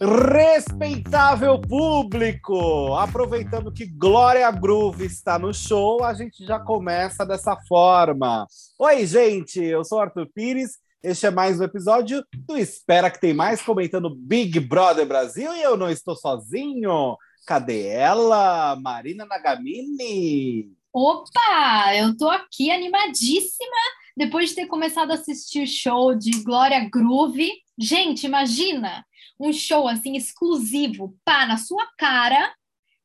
Respeitável 0.00 1.60
público! 1.60 2.94
Aproveitando 2.94 3.70
que 3.70 3.86
Glória 3.86 4.50
Groove 4.50 5.04
está 5.04 5.38
no 5.38 5.52
show, 5.52 6.02
a 6.02 6.14
gente 6.14 6.44
já 6.44 6.58
começa 6.58 7.26
dessa 7.26 7.56
forma. 7.68 8.46
Oi, 8.78 9.06
gente, 9.06 9.62
eu 9.62 9.84
sou 9.84 10.00
Arthur 10.00 10.26
Pires. 10.34 10.78
Este 11.02 11.26
é 11.26 11.30
mais 11.30 11.60
um 11.60 11.64
episódio 11.64 12.24
do 12.34 12.56
Espera 12.56 13.10
que 13.10 13.20
tem 13.20 13.34
mais 13.34 13.62
comentando 13.62 14.14
Big 14.14 14.58
Brother 14.60 15.06
Brasil 15.06 15.54
e 15.54 15.62
eu 15.62 15.76
não 15.76 15.90
estou 15.90 16.16
sozinho. 16.16 17.16
Cadê 17.46 17.88
ela? 17.88 18.76
Marina 18.76 19.26
Nagamini. 19.26 20.72
Opa, 20.92 21.94
eu 21.94 22.16
tô 22.16 22.28
aqui 22.28 22.70
animadíssima 22.70 23.76
depois 24.20 24.50
de 24.50 24.56
ter 24.56 24.66
começado 24.66 25.12
a 25.12 25.14
assistir 25.14 25.62
o 25.62 25.66
show 25.66 26.14
de 26.14 26.42
Glória 26.42 26.86
Groove. 26.92 27.50
Gente, 27.78 28.26
imagina 28.26 29.02
um 29.40 29.50
show 29.50 29.88
assim 29.88 30.14
exclusivo, 30.14 31.16
pá, 31.24 31.46
na 31.46 31.56
sua 31.56 31.86
cara, 31.96 32.52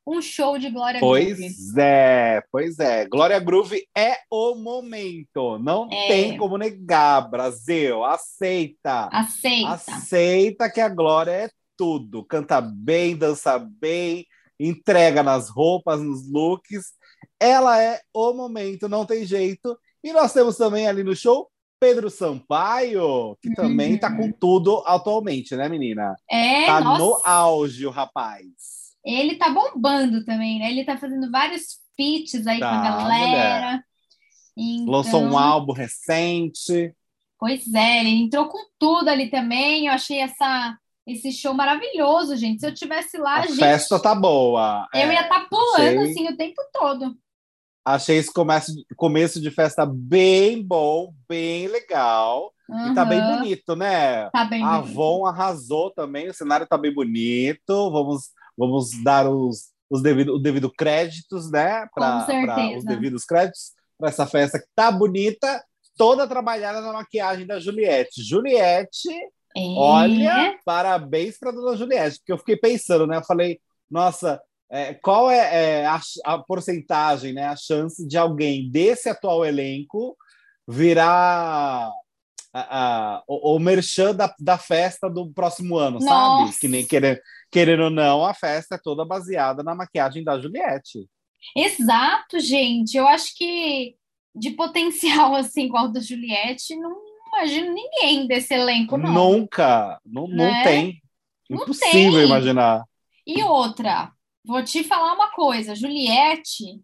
um 0.06 0.22
show 0.22 0.60
de 0.60 0.70
Glória 0.70 1.00
Groove. 1.00 1.36
Pois 1.36 1.78
é, 1.78 2.44
pois 2.52 2.80
é. 2.80 3.06
Glória 3.08 3.40
Groove 3.40 3.88
é 3.98 4.18
o 4.30 4.56
momento. 4.56 5.58
Não 5.58 5.88
é. 5.90 6.08
tem 6.10 6.38
como 6.38 6.58
negar, 6.58 7.22
Brasil. 7.30 8.04
Aceita. 8.04 9.08
Aceita. 9.10 9.70
Aceita 9.70 10.70
que 10.70 10.82
a 10.82 10.90
Glória 10.90 11.32
é 11.32 11.50
tudo. 11.78 12.26
Canta 12.26 12.60
bem, 12.60 13.16
dança 13.16 13.58
bem, 13.58 14.28
entrega 14.60 15.24
nas 15.24 15.48
roupas, 15.48 16.02
nos 16.02 16.30
looks. 16.30 16.92
Ela 17.40 17.82
é 17.82 18.02
o 18.14 18.34
momento, 18.34 18.90
não 18.90 19.06
tem 19.06 19.26
jeito. 19.26 19.80
E 20.06 20.14
nós 20.14 20.32
temos 20.32 20.56
também 20.56 20.88
ali 20.88 21.04
no 21.04 21.16
show 21.16 21.50
Pedro 21.80 22.10
Sampaio, 22.12 23.36
que 23.42 23.54
também 23.56 23.98
tá 23.98 24.16
com 24.16 24.32
tudo 24.32 24.84
atualmente, 24.86 25.56
né, 25.56 25.68
menina? 25.68 26.16
É, 26.30 26.66
Tá 26.68 26.80
nossa. 26.80 27.04
no 27.04 27.22
auge 27.26 27.86
o 27.86 27.90
rapaz. 27.92 28.46
Ele 29.04 29.36
tá 29.36 29.50
bombando 29.50 30.24
também, 30.24 30.60
né? 30.60 30.70
Ele 30.72 30.86
tá 30.86 30.96
fazendo 30.98 31.30
vários 31.32 31.80
feats 31.98 32.46
aí 32.48 32.60
com 32.60 32.66
a 32.66 32.82
Tá, 32.82 32.98
galera. 32.98 33.84
Então, 34.58 34.94
Lançou 34.94 35.22
um 35.22 35.38
álbum 35.38 35.74
recente. 35.74 36.94
Pois 37.38 37.72
é, 37.74 38.00
ele 38.00 38.10
entrou 38.24 38.48
com 38.48 38.60
tudo 38.80 39.10
ali 39.10 39.30
também. 39.30 39.88
Eu 39.88 39.94
achei 39.94 40.20
essa, 40.20 40.78
esse 41.06 41.32
show 41.32 41.54
maravilhoso, 41.54 42.36
gente. 42.38 42.62
Se 42.62 42.68
eu 42.68 42.74
tivesse 42.74 43.18
lá, 43.18 43.40
A 43.42 43.48
gente, 43.48 43.58
festa 43.60 44.00
tá 44.00 44.16
boa. 44.16 44.88
eu 44.94 45.02
É, 45.02 45.14
ia 45.14 45.22
estar 45.22 45.48
pulando 45.50 46.00
achei- 46.00 46.12
assim 46.12 46.28
o 46.30 46.38
tempo 46.38 46.62
todo. 46.74 47.16
Achei 47.86 48.18
esse 48.18 48.34
começo, 48.34 48.74
começo 48.96 49.40
de 49.40 49.52
festa 49.52 49.86
bem 49.86 50.62
bom, 50.66 51.14
bem 51.30 51.68
legal. 51.68 52.52
E 52.90 52.96
tá 52.96 53.06
bem 53.06 53.22
bonito, 53.22 53.76
né? 53.76 54.28
Tá 54.32 54.44
bem 54.46 54.64
A 54.64 54.80
bonito. 54.80 54.90
Avon 54.92 55.26
arrasou 55.28 55.92
também, 55.92 56.28
o 56.28 56.34
cenário 56.34 56.66
tá 56.66 56.78
bem 56.80 56.92
bonito. 56.92 57.92
Vamos, 57.92 58.32
vamos 58.58 58.90
dar 59.04 59.30
os, 59.30 59.66
os 59.88 60.02
devido, 60.02 60.34
o 60.34 60.40
devido 60.40 60.72
créditos, 60.72 61.52
né? 61.52 61.86
Pra, 61.94 62.22
Com 62.22 62.26
certeza. 62.26 62.54
pra- 62.56 62.78
os 62.78 62.84
devidos 62.84 63.24
créditos 63.24 63.74
para 64.00 64.10
essa 64.10 64.26
festa 64.26 64.58
que 64.60 64.66
tá 64.76 64.92
bonita, 64.92 65.64
toda 65.96 66.28
trabalhada 66.28 66.82
na 66.82 66.92
maquiagem 66.92 67.46
da 67.46 67.60
Juliette. 67.60 68.24
Juliette, 68.24 69.10
É. 69.56 69.62
olha, 69.78 70.58
parabéns 70.66 71.38
para 71.38 71.52
dona 71.52 71.78
Juliette, 71.78 72.18
porque 72.18 72.34
eu 72.34 72.38
fiquei 72.40 72.58
pensando, 72.58 73.06
né? 73.06 73.18
Eu 73.18 73.24
falei, 73.24 73.60
nossa, 73.92 74.42
é, 74.72 74.94
qual 74.96 75.30
é, 75.30 75.82
é, 75.82 75.86
a, 75.86 76.00
a 76.26 76.38
porcentagem, 76.40 77.34
né? 77.34 77.46
A 77.48 77.56
chance 77.56 78.06
de 78.08 78.18
alguém 78.18 78.70
desse 78.70 79.10
atual 79.10 79.46
elenco 79.46 80.18
virar 80.68 81.92
a, 82.54 82.60
a, 83.18 83.24
o, 83.28 83.56
o 83.56 83.60
merchan 83.60 84.16
da, 84.16 84.34
da 84.40 84.58
festa 84.58 85.10
do 85.10 85.32
próximo 85.32 85.78
ano, 85.78 86.00
Nossa. 86.00 86.08
sabe? 86.48 86.60
Que 86.60 86.68
nem 86.68 86.86
querendo, 86.86 87.20
querendo 87.52 87.84
ou 87.84 87.90
não, 87.90 88.26
a 88.26 88.34
festa 88.34 88.76
é 88.76 88.80
toda 88.82 89.06
baseada 89.06 89.62
na 89.62 89.76
maquiagem 89.76 90.24
da 90.24 90.40
Juliette. 90.40 91.08
Exato, 91.56 92.40
gente. 92.40 92.98
Eu 92.98 93.08
acho 93.08 93.36
que 93.38 93.96
de 94.36 94.52
potencial 94.52 95.36
assim 95.36 95.66
igual 95.66 95.86
o 95.86 95.92
da 95.92 96.00
Juliette, 96.00 96.76
não 96.76 96.96
imagino 97.34 97.74
ninguém 97.74 98.28
desse 98.28 98.54
elenco, 98.54 98.98
não. 98.98 99.14
Nunca, 99.14 100.00
não, 100.06 100.28
não 100.28 100.46
Né? 100.46 100.64
tem. 100.64 101.02
Não 101.50 101.62
Impossível 101.62 102.14
tem. 102.14 102.26
imaginar. 102.26 102.84
E 103.28 103.44
outra, 103.44 104.12
vou 104.46 104.64
te 104.64 104.84
falar 104.84 105.14
uma 105.14 105.32
coisa, 105.32 105.76
Juliette, 105.76 106.82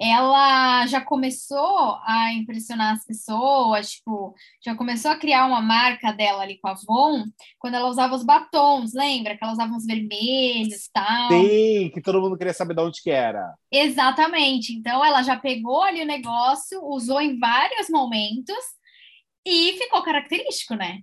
ela 0.00 0.86
já 0.86 1.00
começou 1.00 1.98
a 2.04 2.32
impressionar 2.32 2.94
as 2.94 3.04
pessoas, 3.04 3.92
tipo, 3.92 4.34
já 4.64 4.74
começou 4.74 5.10
a 5.10 5.16
criar 5.16 5.46
uma 5.46 5.60
marca 5.60 6.12
dela 6.12 6.42
ali 6.42 6.58
com 6.58 6.68
a 6.68 6.72
Avon, 6.72 7.24
quando 7.58 7.74
ela 7.74 7.88
usava 7.88 8.14
os 8.14 8.24
batons, 8.24 8.94
lembra? 8.94 9.36
Que 9.36 9.44
ela 9.44 9.52
usava 9.52 9.72
uns 9.72 9.86
vermelhos 9.86 10.86
e 10.86 10.92
tal. 10.92 11.30
Sim, 11.30 11.90
que 11.92 12.00
todo 12.00 12.20
mundo 12.20 12.36
queria 12.38 12.54
saber 12.54 12.74
de 12.74 12.80
onde 12.80 13.02
que 13.02 13.10
era. 13.10 13.54
Exatamente. 13.70 14.72
Então 14.72 15.04
ela 15.04 15.22
já 15.22 15.36
pegou 15.36 15.82
ali 15.82 16.02
o 16.02 16.06
negócio, 16.06 16.82
usou 16.84 17.20
em 17.20 17.38
vários 17.38 17.88
momentos 17.90 18.56
e 19.46 19.74
ficou 19.78 20.02
característico, 20.02 20.74
né? 20.74 21.00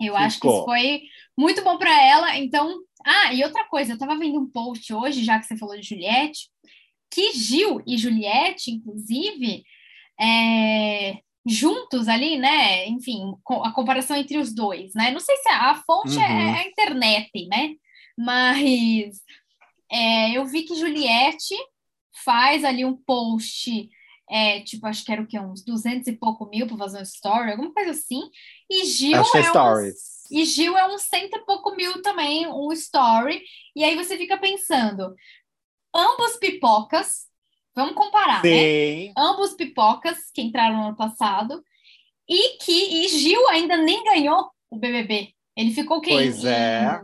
Eu 0.00 0.16
acho 0.16 0.38
que 0.40 0.46
isso 0.46 0.58
Ficou. 0.58 0.64
foi 0.64 1.02
muito 1.38 1.62
bom 1.64 1.78
para 1.78 2.02
ela. 2.02 2.36
Então, 2.36 2.78
ah, 3.04 3.32
e 3.32 3.42
outra 3.44 3.64
coisa, 3.64 3.92
eu 3.92 3.98
tava 3.98 4.16
vendo 4.18 4.38
um 4.40 4.50
post 4.50 4.92
hoje, 4.92 5.24
já 5.24 5.38
que 5.38 5.46
você 5.46 5.56
falou 5.56 5.76
de 5.76 5.82
Juliette, 5.82 6.48
que 7.10 7.32
Gil 7.32 7.82
e 7.86 7.96
Juliette, 7.96 8.70
inclusive, 8.70 9.64
é, 10.20 11.18
juntos 11.46 12.08
ali, 12.08 12.36
né? 12.36 12.86
Enfim, 12.88 13.32
a 13.64 13.70
comparação 13.72 14.16
entre 14.16 14.38
os 14.38 14.54
dois, 14.54 14.92
né? 14.94 15.10
Não 15.10 15.20
sei 15.20 15.36
se 15.36 15.48
a, 15.48 15.70
a 15.70 15.74
fonte 15.76 16.18
é 16.18 16.26
Uhum. 16.28 16.54
a 16.56 16.62
internet, 16.64 17.46
né? 17.48 17.74
Mas 18.18 19.20
é, 19.90 20.32
eu 20.36 20.44
vi 20.46 20.62
que 20.64 20.74
Juliette 20.74 21.54
faz 22.24 22.64
ali 22.64 22.84
um 22.84 22.96
post, 22.96 23.88
é, 24.28 24.60
tipo, 24.60 24.86
acho 24.86 25.04
que 25.04 25.12
era 25.12 25.22
o 25.22 25.26
quê? 25.26 25.38
Uns 25.38 25.64
200 25.64 26.08
e 26.08 26.12
pouco 26.12 26.48
mil 26.48 26.66
para 26.66 26.76
fazer 26.76 26.98
um 26.98 27.02
story, 27.02 27.52
alguma 27.52 27.72
coisa 27.72 27.92
assim. 27.92 28.22
E 28.68 28.84
Gil 28.84 29.20
Acho 29.20 29.32
que 29.32 29.38
é 29.38 29.40
é 29.40 29.50
uns 29.50 30.16
e 30.30 30.44
Gil 30.44 30.76
é 30.76 30.86
uns 30.86 31.02
cento 31.02 31.36
e 31.36 31.44
pouco 31.44 31.74
mil 31.74 32.02
também, 32.02 32.46
um 32.46 32.72
story. 32.72 33.42
E 33.74 33.84
aí 33.84 33.94
você 33.94 34.16
fica 34.16 34.36
pensando, 34.36 35.14
ambos 35.94 36.36
pipocas, 36.36 37.26
vamos 37.74 37.94
comparar, 37.94 38.42
né? 38.42 38.50
Sim. 38.50 39.12
Ambos 39.16 39.54
pipocas 39.54 40.30
que 40.32 40.42
entraram 40.42 40.76
no 40.76 40.86
ano 40.88 40.96
passado 40.96 41.62
e 42.28 42.58
que 42.58 43.04
e 43.04 43.08
Gil 43.08 43.48
ainda 43.48 43.76
nem 43.76 44.02
ganhou 44.04 44.50
o 44.70 44.76
BBB. 44.76 45.32
Ele 45.56 45.72
ficou 45.72 46.00
quem? 46.00 46.16
Pois 46.16 46.44
é. 46.44 47.00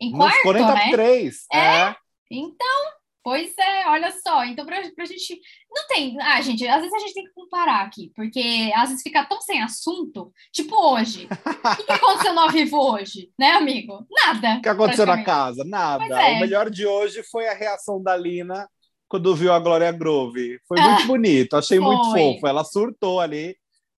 Em, 0.00 0.08
em 0.08 0.12
quarto, 0.12 0.52
nem 0.52 0.62
top 0.62 0.74
né? 0.74 0.90
3. 0.90 1.46
É. 1.52 1.96
Então, 2.30 2.92
pois 3.22 3.52
é, 3.58 3.88
olha 3.88 4.10
só. 4.12 4.44
Então, 4.44 4.64
pra, 4.64 4.80
pra 4.94 5.04
gente. 5.04 5.40
Não 5.70 5.86
tem. 5.86 6.16
Ah, 6.20 6.40
gente, 6.40 6.66
às 6.66 6.80
vezes 6.80 6.94
a 6.94 6.98
gente 6.98 7.14
tem 7.14 7.24
que 7.24 7.32
comparar 7.32 7.82
aqui, 7.82 8.12
porque 8.14 8.72
às 8.74 8.88
vezes 8.88 9.02
fica 9.02 9.24
tão 9.24 9.40
sem 9.40 9.62
assunto. 9.62 10.32
Tipo 10.52 10.74
hoje. 10.76 11.26
O 11.30 11.76
que, 11.76 11.84
que 11.84 11.92
aconteceu 11.92 12.32
no 12.32 12.40
ao 12.40 12.50
vivo 12.50 12.76
hoje, 12.76 13.30
né, 13.38 13.52
amigo? 13.52 14.06
Nada. 14.10 14.58
O 14.58 14.62
que 14.62 14.68
aconteceu 14.68 15.06
na 15.06 15.22
casa? 15.22 15.64
Nada. 15.64 16.04
É. 16.04 16.36
O 16.36 16.40
melhor 16.40 16.70
de 16.70 16.86
hoje 16.86 17.22
foi 17.30 17.48
a 17.48 17.54
reação 17.54 18.02
da 18.02 18.16
Lina 18.16 18.68
quando 19.08 19.34
viu 19.34 19.52
a 19.52 19.58
Glória 19.58 19.90
Groove. 19.92 20.58
Foi 20.66 20.78
muito 20.80 21.06
bonito, 21.06 21.56
achei 21.56 21.80
muito 21.80 22.10
Foi. 22.10 22.20
fofo. 22.20 22.46
Ela 22.46 22.64
surtou 22.64 23.20
ali, 23.20 23.56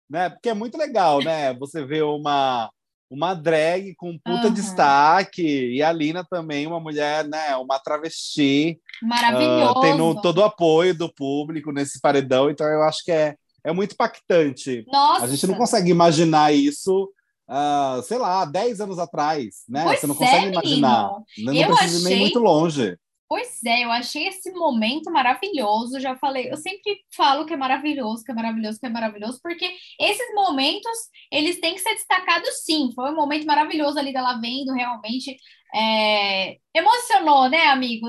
né? 0.09 0.31
Porque 0.31 0.49
é 0.49 0.55
muito 0.55 0.79
legal, 0.79 1.21
né? 1.23 1.53
Você 1.55 1.85
vê 1.85 2.03
uma 2.03 2.71
uma 3.11 3.35
drag 3.35 3.93
com 3.97 4.13
puta 4.17 4.47
Aham. 4.47 4.53
destaque 4.53 5.43
e 5.43 5.83
a 5.83 5.91
Lina 5.93 6.25
também 6.25 6.65
uma 6.67 6.79
mulher, 6.79 7.27
né? 7.27 7.57
Uma 7.57 7.79
travesti, 7.81 8.79
Maravilhoso. 9.03 9.79
ah, 9.79 9.81
tendo 9.81 10.21
todo 10.21 10.39
o 10.39 10.45
apoio 10.45 10.95
do 10.95 11.13
público 11.13 11.73
nesse 11.73 12.01
paredão. 12.01 12.49
Então 12.49 12.67
eu 12.69 12.83
acho 12.85 13.05
que 13.05 13.11
é 13.13 13.35
é 13.63 13.73
muito 13.73 13.93
impactante. 13.93 14.85
Nossa. 14.91 15.25
A 15.25 15.29
gente 15.29 15.47
não 15.47 15.55
consegue 15.55 15.91
imaginar 15.91 16.51
isso, 16.51 17.11
ah, 17.47 18.01
sei 18.05 18.17
lá, 18.17 18.45
10 18.47 18.81
anos 18.81 18.99
atrás, 18.99 19.65
né? 19.69 19.83
Pois 19.85 20.01
Você 20.01 20.07
não 20.07 20.15
é, 20.15 20.19
consegue 20.19 20.47
imaginar. 20.47 21.11
Não 21.39 21.53
Eu 21.53 21.67
precisa 21.67 21.99
ir 21.99 22.03
nem 22.05 22.13
achei- 22.15 22.21
muito 22.21 22.39
longe. 22.39 22.97
Pois 23.31 23.63
é, 23.65 23.85
eu 23.85 23.93
achei 23.93 24.27
esse 24.27 24.51
momento 24.51 25.09
maravilhoso. 25.13 26.01
Já 26.01 26.17
falei, 26.17 26.51
eu 26.51 26.57
sempre 26.57 26.99
falo 27.17 27.47
que 27.47 27.55
é 27.55 27.57
maravilhoso, 27.57 28.25
que 28.25 28.33
é 28.33 28.35
maravilhoso, 28.35 28.81
que 28.81 28.87
é 28.87 28.89
maravilhoso, 28.91 29.39
porque 29.41 29.73
esses 30.01 30.35
momentos 30.35 30.91
eles 31.31 31.61
têm 31.61 31.75
que 31.75 31.81
ser 31.81 31.95
destacados 31.95 32.51
sim. 32.65 32.91
Foi 32.93 33.13
um 33.13 33.15
momento 33.15 33.47
maravilhoso 33.47 34.01
ali 34.01 34.13
dela 34.13 34.41
vendo 34.41 34.73
realmente. 34.73 35.37
É, 35.75 36.57
Emocionou, 36.73 37.49
né, 37.49 37.67
amigo? 37.67 38.07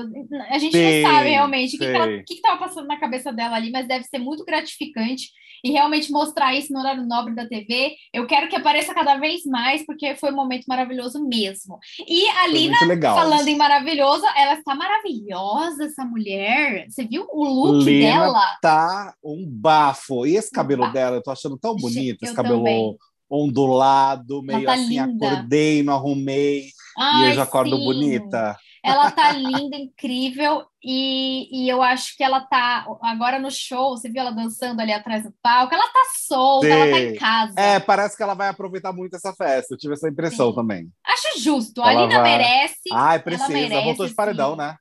A 0.48 0.58
gente 0.58 0.76
Sim, 0.76 1.02
não 1.02 1.10
sabe 1.10 1.30
realmente 1.30 1.74
o 1.74 1.78
que, 2.24 2.34
estava 2.34 2.58
passando 2.58 2.86
na 2.86 2.98
cabeça 2.98 3.32
dela 3.32 3.56
ali, 3.56 3.72
mas 3.72 3.88
deve 3.88 4.04
ser 4.04 4.18
muito 4.18 4.44
gratificante 4.44 5.30
e 5.64 5.72
realmente 5.72 6.12
mostrar 6.12 6.54
isso 6.54 6.72
no 6.72 6.78
horário 6.78 7.04
nobre 7.04 7.34
da 7.34 7.46
TV. 7.46 7.96
Eu 8.12 8.24
quero 8.24 8.48
que 8.48 8.54
apareça 8.54 8.94
cada 8.94 9.16
vez 9.16 9.44
mais, 9.44 9.84
porque 9.84 10.14
foi 10.14 10.32
um 10.32 10.36
momento 10.36 10.64
maravilhoso 10.66 11.24
mesmo. 11.26 11.78
E 12.06 12.28
a 12.28 12.44
Foi 12.44 12.52
Lina. 12.52 12.76
Falando 13.14 13.48
em 13.48 13.56
maravilhosa, 13.56 14.26
ela 14.36 14.54
está 14.54 14.76
maravilhosa, 14.76 15.84
essa 15.84 16.04
mulher. 16.04 16.86
Você 16.88 17.04
viu 17.04 17.26
o 17.32 17.44
look 17.44 17.84
Lena 17.84 18.20
dela? 18.20 18.58
Tá 18.60 19.14
um 19.24 19.44
bafo. 19.44 20.24
E 20.24 20.36
esse 20.36 20.52
cabelo 20.52 20.82
bafo. 20.82 20.94
dela, 20.94 21.16
eu 21.16 21.22
tô 21.22 21.32
achando 21.32 21.58
tão 21.58 21.74
bonito, 21.74 22.22
eu 22.22 22.26
esse 22.26 22.34
cabelo 22.34 22.58
também. 22.58 22.96
ondulado, 23.28 24.40
meio 24.42 24.64
tá 24.64 24.74
assim, 24.74 25.04
linda. 25.04 25.26
acordei, 25.26 25.82
não 25.82 25.94
arrumei, 25.94 26.66
e 26.98 27.02
Ai, 27.02 27.30
eu 27.30 27.34
já 27.34 27.42
acordo 27.44 27.76
sim. 27.76 27.84
bonita. 27.84 28.56
Ela 28.84 29.12
tá 29.12 29.30
linda, 29.30 29.76
incrível, 29.76 30.64
e, 30.82 31.48
e 31.64 31.68
eu 31.68 31.80
acho 31.80 32.16
que 32.16 32.24
ela 32.24 32.40
tá 32.40 32.84
agora 33.00 33.38
no 33.38 33.48
show. 33.48 33.96
Você 33.96 34.08
viu 34.08 34.20
ela 34.22 34.32
dançando 34.32 34.80
ali 34.80 34.92
atrás 34.92 35.22
do 35.22 35.32
palco? 35.40 35.72
Ela 35.72 35.86
tá 35.86 36.00
solta, 36.26 36.66
ela 36.66 36.90
tá 36.90 37.00
em 37.00 37.10
Sim. 37.10 37.16
casa. 37.16 37.54
É, 37.56 37.78
parece 37.78 38.16
que 38.16 38.22
ela 38.24 38.34
vai 38.34 38.48
aproveitar 38.48 38.92
muito 38.92 39.14
essa 39.14 39.32
festa. 39.32 39.74
Eu 39.74 39.78
tive 39.78 39.94
essa 39.94 40.08
impressão 40.08 40.50
Sim. 40.50 40.56
também. 40.56 40.88
Acho 41.06 41.38
justo. 41.40 41.80
A 41.80 41.92
Ela 41.92 42.02
Lina 42.06 42.20
vai- 42.22 42.38
merece. 42.38 42.80
Ai, 42.92 43.18
precisa. 43.22 43.48
merece, 43.52 43.84
Voltou 43.84 44.06
de 44.08 44.14
paredão, 44.14 44.50
sim. 44.52 44.58
né? 44.58 44.76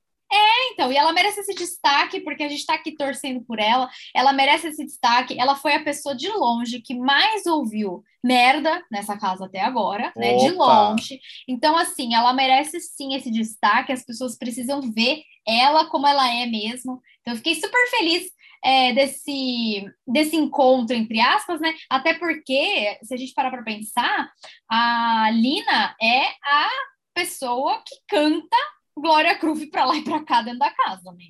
Então, 0.81 0.91
e 0.91 0.97
ela 0.97 1.13
merece 1.13 1.41
esse 1.41 1.53
destaque, 1.53 2.21
porque 2.21 2.41
a 2.41 2.49
gente 2.49 2.65
tá 2.65 2.73
aqui 2.73 2.95
torcendo 2.95 3.39
por 3.41 3.59
ela. 3.59 3.87
Ela 4.15 4.33
merece 4.33 4.69
esse 4.69 4.83
destaque. 4.83 5.39
Ela 5.39 5.55
foi 5.55 5.75
a 5.75 5.83
pessoa 5.83 6.15
de 6.15 6.27
longe 6.27 6.81
que 6.81 6.95
mais 6.97 7.45
ouviu 7.45 8.03
merda 8.23 8.83
nessa 8.91 9.15
casa 9.15 9.45
até 9.45 9.61
agora, 9.61 10.11
né? 10.17 10.37
De 10.37 10.49
longe. 10.49 11.19
Então, 11.47 11.77
assim, 11.77 12.15
ela 12.15 12.33
merece 12.33 12.79
sim 12.79 13.13
esse 13.13 13.29
destaque. 13.29 13.91
As 13.91 14.03
pessoas 14.03 14.35
precisam 14.35 14.81
ver 14.91 15.21
ela 15.47 15.85
como 15.85 16.07
ela 16.07 16.27
é 16.33 16.47
mesmo. 16.47 16.99
Então, 17.19 17.33
eu 17.33 17.37
fiquei 17.37 17.53
super 17.53 17.87
feliz 17.91 18.31
é, 18.65 18.91
desse, 18.93 19.85
desse 20.07 20.35
encontro, 20.35 20.95
entre 20.95 21.19
aspas, 21.21 21.61
né? 21.61 21.75
Até 21.91 22.15
porque, 22.15 22.97
se 23.03 23.13
a 23.13 23.17
gente 23.17 23.35
parar 23.35 23.51
para 23.51 23.61
pensar, 23.61 24.31
a 24.67 25.29
Lina 25.31 25.95
é 26.01 26.23
a 26.43 26.69
pessoa 27.13 27.83
que 27.85 27.95
canta 28.07 28.57
Glória 28.97 29.33
Groove 29.37 29.67
para 29.69 29.85
lá 29.85 29.95
e 29.95 30.03
para 30.03 30.23
cá 30.23 30.41
dentro 30.41 30.59
da 30.59 30.71
casa, 30.71 31.11
né? 31.11 31.25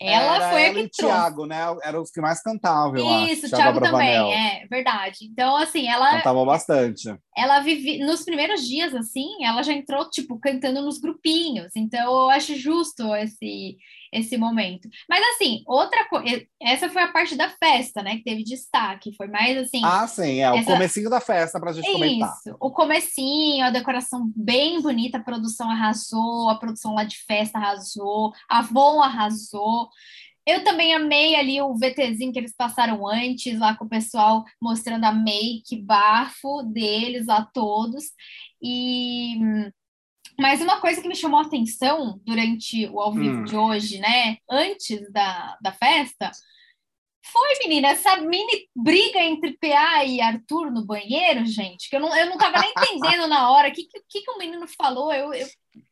Ela 0.00 0.36
Era 0.36 0.50
foi 0.50 0.66
a 0.66 0.72
que 0.74 0.80
e 0.80 0.84
o 0.84 0.90
trouxe. 0.90 1.14
Thiago, 1.16 1.46
né? 1.46 1.56
Eram 1.84 2.02
os 2.02 2.10
que 2.10 2.20
mais 2.20 2.42
cantavam. 2.42 2.96
Isso, 3.26 3.48
Thiago 3.48 3.56
Thiago 3.56 3.78
Abravanel. 3.78 4.24
também, 4.24 4.34
é 4.62 4.66
verdade. 4.66 5.18
Então, 5.22 5.56
assim, 5.56 5.88
ela, 5.88 6.18
Cantavam 6.18 6.44
bastante. 6.44 7.16
ela 7.36 7.60
vive 7.60 7.98
nos 7.98 8.22
primeiros 8.24 8.66
dias, 8.66 8.94
assim, 8.94 9.44
ela 9.44 9.62
já 9.62 9.72
entrou, 9.72 10.08
tipo, 10.10 10.38
cantando 10.40 10.82
nos 10.82 10.98
grupinhos. 10.98 11.70
Então, 11.76 12.12
eu 12.24 12.30
acho 12.30 12.56
justo 12.56 13.14
esse, 13.14 13.76
esse 14.12 14.36
momento. 14.36 14.88
Mas, 15.08 15.22
assim, 15.34 15.62
outra 15.66 16.04
coisa, 16.08 16.44
essa 16.60 16.88
foi 16.88 17.02
a 17.02 17.12
parte 17.12 17.34
da 17.36 17.48
festa, 17.48 18.02
né, 18.02 18.16
que 18.16 18.24
teve 18.24 18.42
destaque. 18.44 19.14
Foi 19.16 19.26
mais, 19.28 19.56
assim, 19.58 19.80
Ah, 19.84 20.06
sim, 20.06 20.40
é 20.40 20.50
o 20.50 20.56
Essa- 20.56 20.72
comecinho 20.72 21.10
da 21.10 21.20
festa 21.20 21.60
pra 21.60 21.72
gente 21.72 21.90
comentar. 21.90 22.34
isso. 22.38 22.56
O 22.60 22.70
comecinho, 22.70 23.64
a 23.64 23.70
decoração 23.70 24.30
bem 24.36 24.80
bonita, 24.80 25.18
a 25.18 25.22
produção 25.22 25.70
arrasou, 25.70 26.48
a 26.50 26.54
produção 26.58 26.94
lá 26.94 27.04
de 27.04 27.16
festa 27.26 27.58
arrasou, 27.58 28.32
a 28.48 28.58
Avon 28.58 29.02
arrasou. 29.02 29.88
Eu 30.48 30.62
também 30.62 30.94
amei 30.94 31.34
ali 31.34 31.60
o 31.60 31.74
VTzinho 31.74 32.32
que 32.32 32.38
eles 32.38 32.54
passaram 32.56 33.04
antes, 33.06 33.58
lá 33.58 33.74
com 33.76 33.84
o 33.84 33.88
pessoal 33.88 34.44
mostrando 34.62 35.04
a 35.04 35.10
make, 35.12 35.82
bafo 35.82 36.62
deles 36.62 37.26
lá 37.26 37.44
todos. 37.52 38.04
E 38.62 39.36
mas 40.38 40.60
uma 40.60 40.80
coisa 40.80 41.00
que 41.02 41.08
me 41.08 41.16
chamou 41.16 41.40
a 41.40 41.44
atenção 41.44 42.20
durante 42.24 42.86
o 42.88 43.00
ao 43.00 43.12
vivo 43.12 43.40
Hum. 43.40 43.44
de 43.44 43.56
hoje, 43.56 43.98
né? 43.98 44.36
Antes 44.50 45.10
da, 45.12 45.56
da 45.60 45.72
festa, 45.72 46.30
foi, 47.32 47.58
menina, 47.68 47.88
essa 47.88 48.16
mini 48.18 48.68
briga 48.74 49.18
entre 49.18 49.56
PA 49.58 50.04
e 50.04 50.20
Arthur 50.20 50.70
no 50.70 50.84
banheiro, 50.86 51.44
gente, 51.44 51.90
que 51.90 51.96
eu 51.96 52.00
não, 52.00 52.16
eu 52.16 52.26
não 52.26 52.38
tava 52.38 52.60
nem 52.60 52.70
entendendo 52.78 53.26
na 53.26 53.50
hora 53.50 53.68
o 53.68 53.72
que, 53.72 53.84
que, 54.08 54.20
que 54.22 54.30
o 54.30 54.38
menino 54.38 54.66
falou. 54.80 55.12
Eu, 55.12 55.32
eu- 55.34 55.46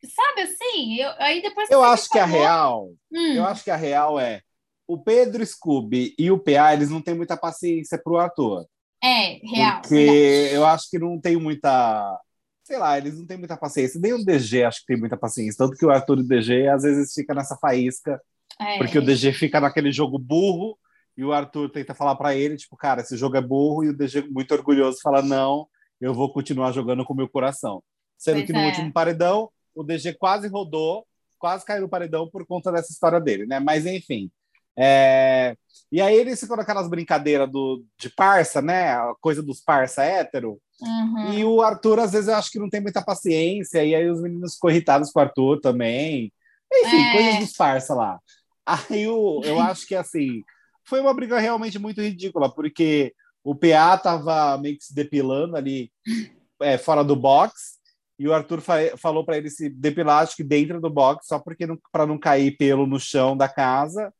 sabe 0.07 0.41
assim? 0.43 0.95
Eu, 0.95 1.11
aí 1.19 1.41
depois 1.41 1.69
Eu 1.69 1.83
acho 1.83 2.09
que 2.09 2.17
a 2.17 2.25
falou- 2.27 2.41
real, 2.41 2.89
Hum, 3.11 3.33
eu 3.33 3.45
acho 3.45 3.63
que 3.63 3.71
a 3.71 3.75
real 3.75 4.19
é 4.19 4.41
o 4.87 4.97
Pedro 4.97 5.45
Scooby 5.45 6.15
e 6.17 6.29
o 6.31 6.39
PA, 6.39 6.73
eles 6.73 6.89
não 6.89 7.01
têm 7.01 7.15
muita 7.15 7.35
paciência 7.35 7.99
pro 8.01 8.17
ator. 8.17 8.65
é, 9.03 9.39
real. 9.43 9.81
porque 9.81 9.95
verdade. 10.05 10.55
eu 10.55 10.65
acho 10.65 10.89
que 10.89 10.97
não 10.99 11.19
tem 11.19 11.35
muita. 11.35 12.19
Sei 12.65 12.79
lá, 12.79 12.97
eles 12.97 13.15
não 13.15 13.27
têm 13.27 13.37
muita 13.37 13.55
paciência. 13.55 13.99
Nem 14.01 14.13
o 14.13 14.25
DG 14.25 14.63
acho 14.63 14.79
que 14.79 14.87
tem 14.87 14.97
muita 14.97 15.15
paciência. 15.15 15.55
Tanto 15.55 15.77
que 15.77 15.85
o 15.85 15.91
Arthur 15.91 16.17
e 16.17 16.21
o 16.21 16.27
DG 16.27 16.67
às 16.67 16.81
vezes 16.81 17.13
fica 17.13 17.35
nessa 17.35 17.55
faísca, 17.57 18.19
É, 18.59 18.79
porque 18.79 18.97
o 18.97 19.05
DG 19.05 19.33
fica 19.33 19.59
naquele 19.61 19.91
jogo 19.91 20.17
burro 20.17 20.75
e 21.15 21.23
o 21.23 21.31
Arthur 21.31 21.69
tenta 21.69 21.93
falar 21.93 22.15
para 22.15 22.35
ele, 22.35 22.57
tipo, 22.57 22.75
cara, 22.75 23.01
esse 23.01 23.15
jogo 23.15 23.37
é 23.37 23.41
burro, 23.41 23.83
e 23.83 23.89
o 23.89 23.95
DG 23.95 24.27
muito 24.31 24.51
orgulhoso 24.53 24.97
fala: 25.03 25.21
não, 25.21 25.67
eu 26.01 26.11
vou 26.11 26.33
continuar 26.33 26.71
jogando 26.71 27.05
com 27.05 27.13
o 27.13 27.15
meu 27.15 27.29
coração. 27.29 27.83
Sendo 28.17 28.37
Pois 28.37 28.47
que 28.47 28.53
no 28.53 28.59
é. 28.59 28.65
último 28.67 28.91
paredão, 28.91 29.51
o 29.75 29.83
DG 29.83 30.15
quase 30.15 30.47
rodou, 30.47 31.05
quase 31.37 31.63
caiu 31.65 31.81
no 31.83 31.89
paredão 31.89 32.27
por 32.27 32.45
conta 32.47 32.71
dessa 32.71 32.91
história 32.91 33.19
dele, 33.21 33.45
né? 33.45 33.59
Mas 33.59 33.85
enfim. 33.85 34.31
é, 34.75 35.55
E 35.91 36.01
aí 36.01 36.15
eles 36.15 36.39
ficam 36.39 36.57
naquelas 36.57 36.89
brincadeiras 36.89 37.47
do... 37.51 37.85
de 37.99 38.09
parça, 38.09 38.59
né? 38.61 38.93
A 38.93 39.13
coisa 39.21 39.43
dos 39.43 39.61
parça 39.61 40.03
hétero. 40.03 40.59
Uhum. 40.81 41.33
E 41.33 41.45
o 41.45 41.61
Arthur, 41.61 41.99
às 41.99 42.11
vezes, 42.11 42.27
eu 42.27 42.35
acho 42.35 42.51
que 42.51 42.59
não 42.59 42.69
tem 42.69 42.81
muita 42.81 43.03
paciência, 43.03 43.83
e 43.83 43.95
aí 43.95 44.09
os 44.09 44.21
meninos 44.21 44.55
ficam 44.55 44.69
irritados 44.69 45.11
com 45.11 45.19
o 45.19 45.21
Arthur 45.23 45.59
também. 45.61 46.31
Enfim, 46.73 46.97
É. 46.97 47.11
coisas 47.13 47.39
dos 47.39 47.53
parça 47.53 47.93
lá. 47.93 48.19
Aí 48.65 49.07
o, 49.07 49.41
eu 49.43 49.59
acho 49.59 49.87
que, 49.87 49.95
assim, 49.95 50.43
foi 50.83 50.99
uma 50.99 51.13
briga 51.13 51.39
realmente 51.39 51.77
muito 51.79 52.01
ridícula, 52.01 52.53
porque 52.53 53.13
o 53.43 53.55
PA 53.55 53.97
tava 53.97 54.57
meio 54.57 54.77
que 54.77 54.85
se 54.85 54.93
depilando 54.95 55.55
ali 55.55 55.91
é, 56.61 56.77
fora 56.77 57.03
do 57.03 57.15
box, 57.15 57.75
e 58.17 58.27
o 58.27 58.33
Arthur 58.33 58.61
fa- 58.61 58.95
falou 58.97 59.25
para 59.25 59.37
ele 59.37 59.49
se 59.49 59.69
depilar, 59.69 60.23
acho 60.23 60.35
que 60.35 60.43
dentro 60.43 60.79
do 60.81 60.89
box, 60.89 61.27
só 61.27 61.37
porque 61.37 61.67
para 61.91 62.05
não 62.05 62.17
cair 62.17 62.55
pelo 62.57 62.87
no 62.87 62.99
chão 62.99 63.35
da 63.37 63.47
casa. 63.47 64.11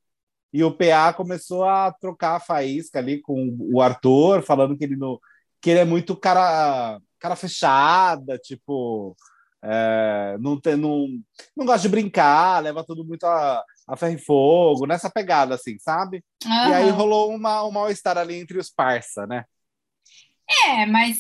E 0.53 0.63
o 0.63 0.71
PA 0.71 1.11
começou 1.13 1.65
a 1.65 1.91
trocar 1.91 2.35
a 2.35 2.39
faísca 2.39 2.99
ali 2.99 3.21
com 3.21 3.55
o 3.59 3.81
Arthur, 3.81 4.41
falando 4.41 4.77
que 4.77 4.83
ele, 4.85 4.95
não, 4.95 5.19
que 5.65 5.71
ele 5.71 5.79
é 5.79 5.85
muito 5.85 6.15
cara, 6.15 7.01
cara 7.17 7.35
fechada, 7.35 8.37
tipo, 8.37 9.17
é, 9.63 10.37
não, 10.39 10.61
tem, 10.61 10.75
não, 10.75 11.07
não 11.57 11.65
gosta 11.65 11.81
de 11.81 11.89
brincar, 11.89 12.61
leva 12.61 12.83
tudo 12.85 13.03
muito 13.03 13.23
a, 13.23 13.63
a 13.87 13.97
ferro 13.97 14.13
e 14.13 14.19
fogo, 14.19 14.85
nessa 14.85 15.09
pegada, 15.09 15.55
assim, 15.55 15.79
sabe? 15.79 16.23
E 16.45 16.71
aí 16.71 16.87
rolou 16.91 17.33
uma, 17.33 17.65
um 17.65 17.71
mal-estar 17.71 18.15
ali 18.15 18.35
entre 18.35 18.59
os 18.59 18.69
parça, 18.69 19.25
né? 19.25 19.43
É, 20.67 20.85
mas 20.85 21.17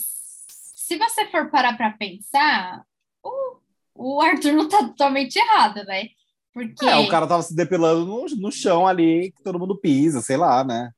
se 0.75 0.95
você 0.95 1.25
for 1.31 1.49
parar 1.49 1.75
para 1.75 1.97
pensar, 1.97 2.83
o, 3.23 3.57
o 3.95 4.21
Arthur 4.21 4.53
não 4.53 4.69
tá 4.69 4.77
totalmente 4.77 5.37
errado, 5.37 5.83
né? 5.85 6.09
Porque, 6.53 6.85
É, 6.85 6.97
o 6.97 7.09
cara 7.09 7.25
tava 7.25 7.41
se 7.41 7.55
depilando 7.55 8.05
no, 8.05 8.25
no 8.25 8.51
chão 8.51 8.85
ali, 8.85 9.33
que 9.35 9.41
todo 9.41 9.57
mundo 9.57 9.75
pisa, 9.75 10.21
sei 10.21 10.37
lá, 10.37 10.63
né? 10.63 10.91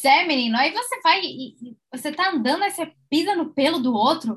Pois 0.00 0.04
é, 0.04 0.26
menino, 0.26 0.56
aí 0.56 0.72
você 0.72 1.00
vai 1.02 1.20
e, 1.22 1.54
e 1.62 1.76
você 1.92 2.12
tá 2.12 2.30
andando, 2.30 2.62
aí 2.62 2.70
você 2.70 2.92
pisa 3.10 3.34
no 3.34 3.52
pelo 3.52 3.78
do 3.78 3.92
outro. 3.92 4.36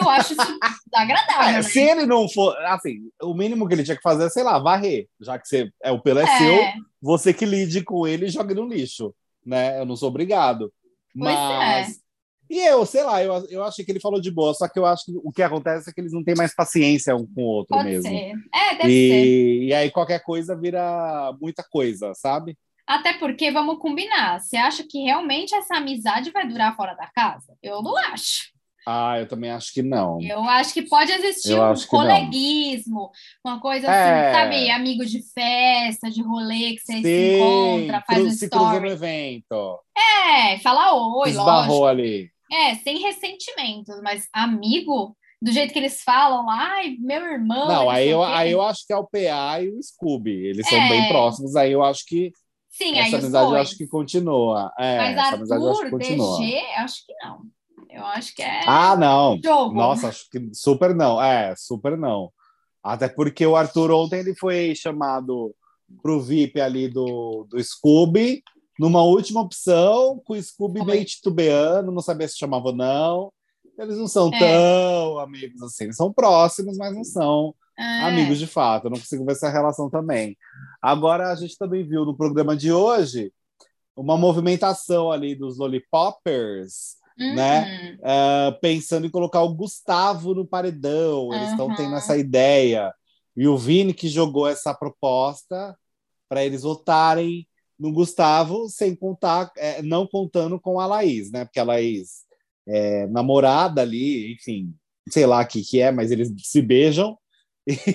Eu 0.00 0.08
acho 0.08 0.32
isso 0.32 0.58
desagradável, 0.90 1.48
É, 1.48 1.52
né? 1.52 1.62
se 1.62 1.78
ele 1.78 2.04
não 2.04 2.28
for, 2.28 2.56
assim, 2.66 3.08
o 3.22 3.32
mínimo 3.32 3.68
que 3.68 3.74
ele 3.74 3.84
tinha 3.84 3.96
que 3.96 4.02
fazer 4.02 4.26
é, 4.26 4.28
sei 4.28 4.42
lá, 4.42 4.58
varrer, 4.58 5.06
já 5.20 5.38
que 5.38 5.46
você, 5.46 5.70
é, 5.82 5.92
o 5.92 6.00
pelo 6.00 6.18
é, 6.18 6.38
seu, 6.38 6.54
É, 6.54 6.74
você 7.00 7.32
que 7.32 7.46
lide 7.46 7.84
com 7.84 8.06
ele 8.06 8.26
e 8.26 8.30
jogue 8.30 8.52
no 8.52 8.66
lixo, 8.66 9.14
né? 9.46 9.78
Eu 9.78 9.86
não 9.86 9.96
sou 9.96 10.08
obrigado. 10.08 10.72
Pois 11.16 11.34
Mas. 11.34 12.00
E 12.50 12.58
eu, 12.58 12.84
sei 12.84 13.04
lá, 13.04 13.22
eu, 13.22 13.46
eu 13.48 13.62
achei 13.62 13.84
que 13.84 13.92
ele 13.92 14.00
falou 14.00 14.20
de 14.20 14.28
boa, 14.28 14.52
só 14.52 14.66
que 14.66 14.76
eu 14.76 14.84
acho 14.84 15.04
que 15.04 15.12
o 15.22 15.30
que 15.30 15.40
acontece 15.40 15.88
é 15.88 15.92
que 15.92 16.00
eles 16.00 16.12
não 16.12 16.24
têm 16.24 16.34
mais 16.36 16.52
paciência 16.52 17.14
um 17.14 17.24
com 17.24 17.42
o 17.42 17.46
outro 17.46 17.76
pode 17.76 17.88
mesmo. 17.88 18.10
ser. 18.10 18.32
É, 18.52 18.74
deve 18.74 18.82
ser. 18.82 19.24
E, 19.24 19.66
e 19.66 19.74
aí 19.74 19.88
qualquer 19.88 20.20
coisa 20.20 20.58
vira 20.58 21.32
muita 21.40 21.62
coisa, 21.62 22.12
sabe? 22.12 22.58
Até 22.90 23.12
porque, 23.12 23.52
vamos 23.52 23.78
combinar, 23.78 24.40
você 24.40 24.56
acha 24.56 24.82
que 24.82 24.98
realmente 25.04 25.54
essa 25.54 25.76
amizade 25.76 26.32
vai 26.32 26.44
durar 26.48 26.74
fora 26.74 26.94
da 26.94 27.06
casa? 27.06 27.56
Eu 27.62 27.80
não 27.82 27.96
acho. 27.96 28.50
Ah, 28.84 29.16
eu 29.20 29.28
também 29.28 29.50
acho 29.50 29.72
que 29.72 29.80
não. 29.82 30.18
Eu 30.20 30.42
acho 30.42 30.74
que 30.74 30.82
pode 30.82 31.12
existir 31.12 31.52
Eu 31.52 31.62
um 31.62 31.74
que 31.74 31.80
não. 31.82 31.86
coleguismo, 31.86 33.10
uma 33.44 33.60
coisa 33.60 33.88
assim, 33.88 34.10
É. 34.10 34.32
sabe? 34.32 34.70
Amigo 34.70 35.04
de 35.06 35.20
festa, 35.32 36.10
de 36.10 36.20
rolê, 36.22 36.72
que 36.74 36.80
você 36.80 36.94
se 36.94 37.02
Sim, 37.02 37.34
encontra, 37.36 38.02
faz 38.06 38.24
um 38.24 38.30
se 38.30 38.50
cruzou 38.50 38.80
no 38.80 38.86
story. 38.88 38.90
evento, 38.90 39.78
É, 39.96 40.58
fala 40.58 40.92
oi, 41.18 41.28
esbarrou 41.30 41.80
lógico. 41.80 41.86
ali. 41.86 42.30
É, 42.50 42.74
sem 42.76 42.98
ressentimentos, 42.98 44.00
mas 44.02 44.26
amigo, 44.32 45.16
do 45.40 45.52
jeito 45.52 45.72
que 45.72 45.78
eles 45.78 46.02
falam, 46.02 46.50
ai, 46.50 46.96
meu 46.98 47.22
irmão. 47.24 47.68
Não, 47.68 47.88
aí 47.88 48.08
eu, 48.08 48.22
aí 48.24 48.50
eu 48.50 48.60
acho 48.62 48.84
que 48.86 48.92
é 48.92 48.96
o 48.96 49.06
PA 49.06 49.62
e 49.62 49.68
o 49.68 49.80
Scooby. 49.80 50.46
Eles 50.46 50.68
são 50.68 50.78
É. 50.78 50.88
bem 50.88 51.06
próximos, 51.06 51.54
aí 51.54 51.70
eu 51.70 51.84
acho 51.84 52.04
que 52.06 52.32
Sim, 52.70 52.96
essa 52.98 53.18
amizade 53.18 53.50
eu 53.52 53.56
acho 53.58 53.76
que 53.76 53.86
continua. 53.86 54.72
É, 54.78 54.96
Mas 54.98 55.16
essa 55.18 55.34
amizade 55.36 55.62
eu 55.62 55.70
acho 55.70 55.78
que 55.80 55.84
Arthur, 55.86 55.98
continua. 55.98 56.38
DG, 56.38 56.56
acho 56.76 57.06
que 57.06 57.12
não. 57.22 57.40
Eu 57.90 58.06
acho 58.06 58.34
que 58.36 58.42
é 58.42 58.60
Ah, 58.66 58.96
não. 58.96 59.38
jogo. 59.44 59.74
Nossa, 59.74 60.08
acho 60.08 60.28
que 60.30 60.48
super 60.54 60.94
não. 60.94 61.20
É, 61.20 61.54
super 61.56 61.98
não. 61.98 62.32
Até 62.82 63.08
porque 63.08 63.44
o 63.44 63.56
Arthur 63.56 63.90
ontem 63.90 64.20
ele 64.20 64.34
foi 64.34 64.74
chamado 64.74 65.54
pro 66.02 66.20
VIP 66.20 66.60
ali 66.60 66.88
do, 66.88 67.44
do 67.50 67.62
Scooby, 67.62 68.42
numa 68.78 69.02
última 69.02 69.40
opção, 69.40 70.22
com 70.24 70.34
o 70.34 70.42
Scooby 70.42 70.84
meio 70.84 71.04
titubeando, 71.04 71.90
não 71.92 72.00
sabia 72.00 72.28
se 72.28 72.38
chamava 72.38 72.68
ou 72.68 72.76
não. 72.76 73.32
Eles 73.76 73.98
não 73.98 74.06
são 74.06 74.30
É. 74.32 74.38
tão 74.38 75.18
amigos 75.18 75.60
assim. 75.62 75.84
Eles 75.84 75.96
são 75.96 76.12
próximos, 76.12 76.78
mas 76.78 76.94
não 76.94 77.02
são 77.04 77.54
É. 77.80 78.02
amigos 78.02 78.38
de 78.38 78.46
fato. 78.46 78.86
Eu 78.86 78.90
não 78.90 78.98
consigo 78.98 79.24
ver 79.24 79.32
essa 79.32 79.48
relação 79.48 79.88
também. 79.88 80.36
Agora, 80.82 81.30
a 81.30 81.34
gente 81.34 81.56
também 81.56 81.86
viu 81.86 82.04
no 82.04 82.16
programa 82.16 82.56
de 82.56 82.70
hoje 82.70 83.32
uma 83.96 84.16
movimentação 84.16 85.10
ali 85.10 85.34
dos 85.34 85.58
Lollipoppers 85.58 87.00
né? 87.34 87.98
Uh, 87.98 88.58
pensando 88.60 89.06
em 89.06 89.10
colocar 89.10 89.42
o 89.42 89.54
Gustavo 89.54 90.34
no 90.34 90.46
paredão. 90.46 91.32
Eles 91.34 91.50
estão 91.50 91.68
uhum. 91.68 91.74
tendo 91.74 91.94
essa 91.94 92.16
ideia. 92.16 92.92
E 93.36 93.46
o 93.46 93.56
Vini 93.56 93.92
que 93.92 94.08
jogou 94.08 94.48
essa 94.48 94.74
proposta 94.74 95.76
para 96.28 96.44
eles 96.44 96.62
votarem 96.62 97.46
no 97.78 97.92
Gustavo, 97.92 98.68
sem 98.68 98.94
contar, 98.94 99.50
é, 99.56 99.80
não 99.82 100.06
contando 100.06 100.60
com 100.60 100.78
a 100.78 100.86
Laís, 100.86 101.30
né? 101.30 101.44
Porque 101.44 101.60
a 101.60 101.64
Laís 101.64 102.24
é 102.66 103.06
namorada 103.06 103.80
ali, 103.80 104.34
enfim, 104.34 104.74
sei 105.08 105.26
lá 105.26 105.42
o 105.42 105.46
que, 105.46 105.62
que 105.62 105.80
é, 105.80 105.90
mas 105.90 106.10
eles 106.10 106.30
se 106.38 106.60
beijam. 106.60 107.16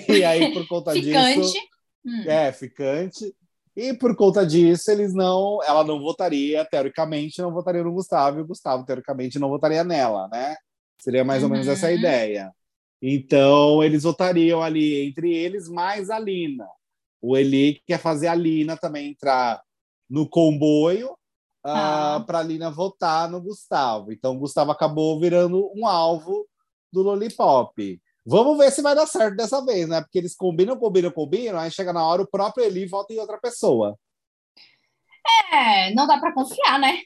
E 0.08 0.24
aí, 0.24 0.52
por 0.52 0.66
conta 0.66 0.92
ficante. 0.92 1.40
disso. 1.40 1.58
Hum. 2.04 2.22
É, 2.26 2.52
ficante. 2.52 3.34
E 3.76 3.92
por 3.92 4.16
conta 4.16 4.46
disso, 4.46 4.90
eles 4.90 5.12
não. 5.12 5.58
Ela 5.62 5.84
não 5.84 6.00
votaria, 6.00 6.64
teoricamente, 6.64 7.42
não 7.42 7.52
votaria 7.52 7.84
no 7.84 7.92
Gustavo, 7.92 8.38
e 8.38 8.42
o 8.42 8.46
Gustavo, 8.46 8.84
teoricamente, 8.84 9.38
não 9.38 9.48
votaria 9.48 9.84
nela, 9.84 10.28
né? 10.28 10.56
Seria 10.98 11.24
mais 11.24 11.42
ou 11.42 11.50
menos 11.50 11.68
essa 11.68 11.86
a 11.86 11.90
uhum. 11.90 11.96
ideia. 11.96 12.52
Então, 13.02 13.82
eles 13.82 14.04
votariam 14.04 14.62
ali 14.62 15.06
entre 15.06 15.34
eles 15.34 15.68
mais 15.68 16.08
a 16.08 16.18
Lina. 16.18 16.66
O 17.20 17.36
Eli 17.36 17.82
quer 17.86 17.98
fazer 17.98 18.28
a 18.28 18.34
Lina 18.34 18.76
também 18.76 19.10
entrar 19.10 19.60
no 20.08 20.28
comboio 20.28 21.16
ah. 21.62 22.18
uh, 22.18 22.26
para 22.26 22.38
a 22.38 22.42
Lina 22.42 22.70
votar 22.70 23.30
no 23.30 23.40
Gustavo. 23.40 24.12
Então, 24.12 24.36
o 24.36 24.38
Gustavo 24.38 24.70
acabou 24.70 25.20
virando 25.20 25.70
um 25.76 25.86
alvo 25.86 26.46
do 26.90 27.02
Lollipop. 27.02 28.00
Vamos 28.26 28.58
ver 28.58 28.72
se 28.72 28.82
vai 28.82 28.94
dar 28.94 29.06
certo 29.06 29.36
dessa 29.36 29.64
vez, 29.64 29.88
né? 29.88 30.00
Porque 30.00 30.18
eles 30.18 30.34
combinam, 30.34 30.76
combinam, 30.76 31.12
combinam, 31.12 31.60
aí 31.60 31.70
chega 31.70 31.92
na 31.92 32.04
hora 32.04 32.22
o 32.22 32.28
próprio 32.28 32.64
Eli 32.64 32.84
vota 32.84 33.12
em 33.12 33.18
outra 33.18 33.38
pessoa. 33.38 33.96
É, 35.52 35.94
não 35.94 36.08
dá 36.08 36.18
para 36.18 36.32
confiar, 36.34 36.78
né? 36.78 37.02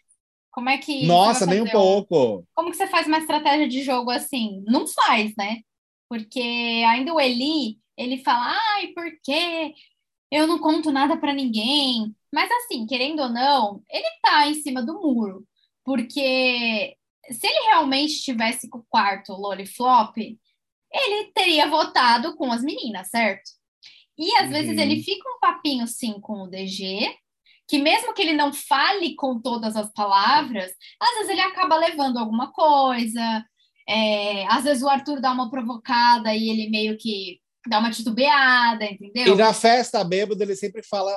Como 0.51 0.71
é 0.71 0.79
que. 0.79 1.07
Nossa, 1.07 1.45
nem 1.45 1.61
um 1.61 1.69
pouco. 1.69 2.45
Como 2.55 2.71
que 2.71 2.77
você 2.77 2.87
faz 2.87 3.07
uma 3.07 3.19
estratégia 3.19 3.69
de 3.69 3.83
jogo 3.83 4.11
assim? 4.11 4.65
Não 4.67 4.87
faz, 4.87 5.33
né? 5.37 5.59
Porque 6.09 6.41
ainda 6.89 7.13
o 7.13 7.21
Eli, 7.21 7.79
ele 7.97 8.23
fala, 8.25 8.57
ai, 8.75 8.89
por 8.89 9.05
quê? 9.23 9.75
Eu 10.31 10.47
não 10.47 10.59
conto 10.59 10.91
nada 10.91 11.17
para 11.19 11.35
ninguém. 11.35 12.15
Mas 12.33 12.51
assim, 12.51 12.87
querendo 12.87 13.21
ou 13.21 13.29
não, 13.29 13.83
ele 13.91 14.09
tá 14.23 14.47
em 14.49 14.55
cima 14.55 14.83
do 14.83 14.95
muro. 14.95 15.47
Porque 15.85 16.97
se 17.31 17.47
ele 17.47 17.67
realmente 17.67 18.21
tivesse 18.21 18.69
com 18.69 18.79
o 18.79 18.87
quarto 18.89 19.33
Loliflop, 19.33 20.17
ele 20.93 21.31
teria 21.33 21.69
votado 21.69 22.37
com 22.37 22.51
as 22.51 22.63
meninas, 22.63 23.09
certo? 23.09 23.51
E 24.19 24.37
às 24.37 24.47
uhum. 24.47 24.53
vezes 24.53 24.79
ele 24.79 25.03
fica 25.03 25.29
um 25.29 25.41
papinho 25.41 25.87
sim 25.87 26.21
com 26.21 26.43
o 26.43 26.47
DG, 26.47 27.15
que 27.67 27.79
mesmo 27.79 28.13
que 28.13 28.21
ele 28.21 28.33
não 28.33 28.53
fale 28.53 29.15
com 29.15 29.41
todas 29.41 29.77
as 29.77 29.91
palavras, 29.93 30.73
às 31.01 31.15
vezes 31.15 31.31
ele 31.31 31.41
acaba 31.41 31.77
levando 31.77 32.19
alguma 32.19 32.53
coisa. 32.53 33.45
É, 33.89 34.47
às 34.49 34.65
vezes 34.65 34.83
o 34.83 34.89
Arthur 34.89 35.21
dá 35.21 35.33
uma 35.33 35.51
provocada 35.51 36.35
e 36.35 36.51
ele 36.51 36.69
meio 36.69 36.99
que 36.99 37.41
dá 37.67 37.79
uma 37.79 37.91
titubeada, 37.91 38.85
entendeu? 38.85 39.35
E 39.35 39.37
na 39.37 39.55
festa 39.55 40.05
bêbado 40.05 40.43
ele 40.43 40.57
sempre 40.57 40.83
fala 40.83 41.17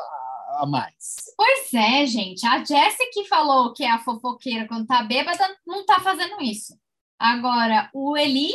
a 0.59 0.65
mais. 0.65 1.15
Pois 1.35 1.73
é, 1.73 2.05
gente. 2.05 2.45
A 2.45 2.63
Jessie 2.63 3.09
que 3.11 3.25
falou 3.25 3.73
que 3.73 3.83
é 3.83 3.91
a 3.91 3.99
fofoqueira 3.99 4.67
quando 4.67 4.87
tá 4.87 5.03
bêbada 5.03 5.43
não 5.65 5.85
tá 5.85 5.99
fazendo 5.99 6.41
isso. 6.41 6.77
Agora, 7.19 7.89
o 7.93 8.17
Eli, 8.17 8.51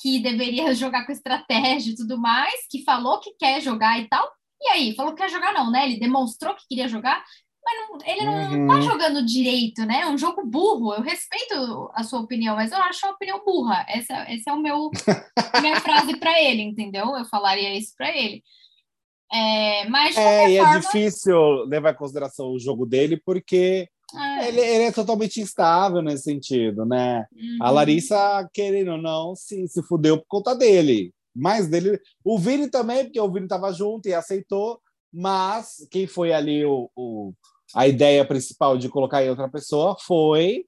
que 0.00 0.18
deveria 0.20 0.72
jogar 0.74 1.04
com 1.04 1.12
estratégia 1.12 1.92
e 1.92 1.96
tudo 1.96 2.18
mais, 2.18 2.66
que 2.70 2.84
falou 2.84 3.20
que 3.20 3.32
quer 3.32 3.60
jogar 3.60 3.98
e 4.00 4.08
tal. 4.08 4.28
E 4.60 4.68
aí, 4.70 4.94
falou 4.96 5.14
que 5.14 5.22
quer 5.22 5.30
jogar 5.30 5.52
não, 5.52 5.70
né? 5.70 5.84
Ele 5.84 6.00
demonstrou 6.00 6.54
que 6.54 6.66
queria 6.68 6.88
jogar, 6.88 7.22
mas 7.64 7.88
não, 7.88 7.98
ele 8.04 8.24
não, 8.24 8.60
uhum. 8.60 8.66
tá 8.66 8.80
jogando 8.80 9.24
direito, 9.24 9.84
né? 9.84 10.00
É 10.00 10.08
um 10.08 10.18
jogo 10.18 10.44
burro. 10.44 10.94
Eu 10.94 11.02
respeito 11.02 11.90
a 11.94 12.02
sua 12.02 12.20
opinião, 12.20 12.56
mas 12.56 12.72
eu 12.72 12.78
acho 12.78 13.06
a 13.06 13.10
opinião 13.10 13.44
burra. 13.44 13.84
Essa, 13.88 14.14
essa 14.28 14.50
é 14.50 14.52
o 14.52 14.60
meu 14.60 14.90
minha 15.60 15.80
frase 15.80 16.16
para 16.18 16.40
ele, 16.42 16.62
entendeu? 16.62 17.16
Eu 17.16 17.24
falaria 17.26 17.76
isso 17.76 17.94
para 17.96 18.16
ele. 18.16 18.42
É, 19.30 19.88
mas 19.88 20.16
é, 20.16 20.50
e 20.50 20.56
é 20.56 20.62
forma... 20.62 20.76
é 20.76 20.80
difícil 20.80 21.64
levar 21.66 21.92
em 21.92 21.96
consideração 21.96 22.50
o 22.50 22.58
jogo 22.58 22.86
dele 22.86 23.20
porque 23.22 23.88
é. 24.14 24.48
Ele, 24.48 24.60
ele, 24.60 24.84
é 24.84 24.92
totalmente 24.92 25.40
instável 25.40 26.00
nesse 26.00 26.24
sentido, 26.24 26.84
né? 26.86 27.26
Uhum. 27.32 27.58
A 27.60 27.70
Larissa, 27.70 28.48
querendo 28.52 28.92
ou 28.92 28.98
não, 28.98 29.34
se, 29.34 29.68
se 29.68 29.82
fudeu 29.82 30.18
por 30.18 30.26
conta 30.26 30.54
dele. 30.54 31.12
Mais 31.34 31.68
dele. 31.68 32.00
O 32.24 32.38
Vini 32.38 32.70
também, 32.70 33.04
porque 33.04 33.20
o 33.20 33.30
Vini 33.30 33.44
estava 33.44 33.72
junto 33.72 34.08
e 34.08 34.14
aceitou, 34.14 34.80
mas 35.12 35.86
quem 35.90 36.06
foi 36.06 36.32
ali 36.32 36.64
o, 36.64 36.90
o, 36.96 37.32
a 37.74 37.86
ideia 37.86 38.24
principal 38.24 38.78
de 38.78 38.88
colocar 38.88 39.22
em 39.22 39.30
outra 39.30 39.48
pessoa 39.48 39.96
foi 40.00 40.64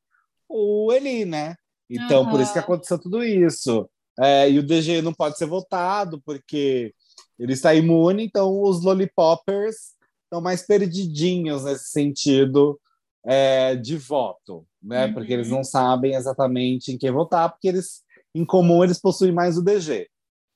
o 0.49 0.93
Eli, 0.93 1.25
né? 1.25 1.57
Então, 1.89 2.25
uhum. 2.25 2.31
por 2.31 2.41
isso 2.41 2.53
que 2.53 2.59
aconteceu 2.59 2.99
tudo 2.99 3.25
isso. 3.25 3.89
É, 4.19 4.51
e 4.51 4.59
o 4.59 4.63
DG 4.63 5.01
não 5.01 5.15
pode 5.15 5.39
ser 5.39 5.47
votado, 5.47 6.21
porque 6.25 6.93
ele 7.39 7.55
está 7.55 7.75
imune, 7.75 8.25
então 8.25 8.63
os 8.63 8.83
lollipoppers 8.85 9.95
estão 10.25 10.43
mais 10.43 10.63
perdidinhos 10.63 11.65
nesse 11.65 11.89
sentido 11.91 12.79
é, 13.25 13.77
de 13.77 13.97
voto, 13.97 14.67
né? 14.83 15.07
Uhum. 15.07 15.15
Porque 15.15 15.33
eles 15.33 15.49
não 15.49 15.63
sabem 15.63 16.15
exatamente 16.15 16.93
em 16.93 16.99
quem 16.99 17.11
votar, 17.11 17.51
porque 17.51 17.69
eles, 17.69 18.03
em 18.35 18.45
comum, 18.45 18.83
eles 18.83 19.01
possuem 19.01 19.33
mais 19.33 19.59
o 19.59 19.63
DG 19.63 20.09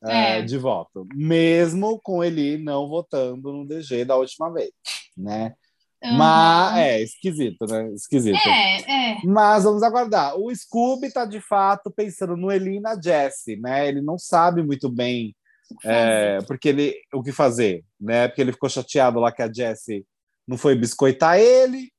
é. 0.05 0.39
É, 0.39 0.43
de 0.43 0.59
voto, 0.59 1.07
mesmo 1.15 1.99
com 2.03 2.23
ele 2.23 2.59
não 2.59 2.89
votando 2.89 3.53
no 3.53 3.67
DG 3.67 4.05
da 4.05 4.17
última 4.17 4.53
vez, 4.53 4.71
né? 5.17 5.55
Uhum. 6.03 6.19
Mas 6.19 6.79
é 6.79 7.03
esquisito, 7.03 7.65
né? 7.67 7.91
Esquisito. 7.95 8.47
É, 8.47 9.13
é. 9.13 9.17
Mas 9.25 9.65
vamos 9.65 9.83
aguardar. 9.83 10.39
O 10.39 10.55
Scooby 10.55 11.11
tá 11.11 11.25
de 11.25 11.41
fato 11.41 11.91
pensando 11.91 12.37
no 12.37 12.53
Eli 12.53 12.77
e 12.77 12.81
na 12.81 13.01
Jessie, 13.01 13.57
né? 13.57 13.89
Ele 13.89 14.03
não 14.03 14.19
sabe 14.19 14.63
muito 14.63 14.91
bem 14.91 15.35
é, 15.83 16.39
porque 16.47 16.69
ele 16.69 16.95
o 17.13 17.23
que 17.23 17.33
fazer, 17.33 17.85
né? 17.99 18.29
Porque 18.29 18.43
ele 18.43 18.53
ficou 18.53 18.69
chateado 18.69 19.19
lá 19.19 19.33
que 19.33 19.43
a 19.43 19.51
Jessie 19.51 20.05
não 20.47 20.59
foi 20.59 20.75
biscoitar 20.75 21.39
ele, 21.39 21.91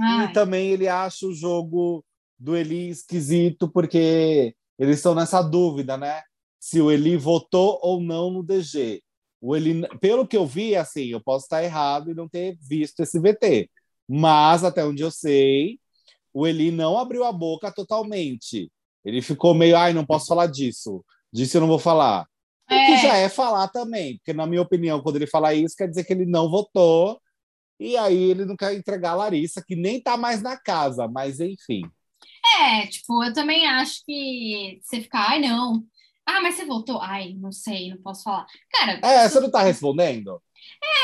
Ai. 0.00 0.26
e 0.26 0.32
também 0.32 0.68
ele 0.70 0.88
acha 0.88 1.26
o 1.26 1.34
jogo 1.34 2.04
do 2.38 2.56
Eli 2.56 2.88
esquisito 2.88 3.68
porque 3.68 4.54
eles 4.78 4.96
estão 4.96 5.14
nessa 5.14 5.42
dúvida, 5.42 5.96
né? 5.96 6.22
Se 6.58 6.80
o 6.80 6.90
Eli 6.90 7.16
votou 7.16 7.78
ou 7.82 8.00
não 8.00 8.30
no 8.30 8.42
DG. 8.42 9.02
O 9.40 9.54
Eli, 9.54 9.86
pelo 10.00 10.26
que 10.26 10.36
eu 10.36 10.46
vi, 10.46 10.74
assim, 10.74 11.06
eu 11.06 11.20
posso 11.22 11.44
estar 11.44 11.62
errado 11.62 12.10
e 12.10 12.14
não 12.14 12.28
ter 12.28 12.56
visto 12.60 13.00
esse 13.00 13.18
VT, 13.20 13.68
mas 14.08 14.64
até 14.64 14.84
onde 14.84 15.02
eu 15.02 15.10
sei, 15.10 15.78
o 16.32 16.46
Eli 16.46 16.70
não 16.70 16.98
abriu 16.98 17.24
a 17.24 17.32
boca 17.32 17.70
totalmente. 17.70 18.70
Ele 19.04 19.20
ficou 19.20 19.54
meio, 19.54 19.76
ai, 19.76 19.92
não 19.92 20.04
posso 20.04 20.26
falar 20.26 20.46
disso. 20.46 21.04
Disso 21.32 21.56
eu 21.56 21.60
não 21.60 21.68
vou 21.68 21.78
falar. 21.78 22.26
O 22.64 22.68
que 22.68 22.92
é. 22.92 23.02
já 23.02 23.16
é 23.16 23.28
falar 23.28 23.68
também, 23.68 24.16
porque, 24.16 24.32
na 24.32 24.46
minha 24.46 24.62
opinião, 24.62 25.02
quando 25.02 25.16
ele 25.16 25.26
fala 25.26 25.52
isso, 25.52 25.76
quer 25.76 25.88
dizer 25.88 26.04
que 26.04 26.12
ele 26.14 26.24
não 26.24 26.50
votou, 26.50 27.20
e 27.78 27.96
aí 27.96 28.30
ele 28.30 28.44
não 28.44 28.56
quer 28.56 28.74
entregar 28.74 29.10
a 29.12 29.16
Larissa, 29.16 29.64
que 29.66 29.76
nem 29.76 30.00
tá 30.00 30.16
mais 30.16 30.42
na 30.42 30.56
casa, 30.56 31.08
mas 31.08 31.40
enfim. 31.40 31.82
É, 32.60 32.86
tipo, 32.86 33.24
eu 33.24 33.32
também 33.32 33.66
acho 33.66 34.02
que 34.04 34.78
você 34.82 35.00
ficar, 35.00 35.30
ai, 35.30 35.40
não. 35.40 35.84
Ah, 36.26 36.40
mas 36.40 36.54
você 36.54 36.64
voltou? 36.64 37.00
Ai, 37.00 37.34
não 37.34 37.52
sei, 37.52 37.90
não 37.90 37.98
posso 37.98 38.22
falar. 38.22 38.46
Cara. 38.72 39.00
É, 39.02 39.28
você 39.28 39.40
não 39.40 39.50
tá 39.50 39.62
respondendo? 39.62 40.42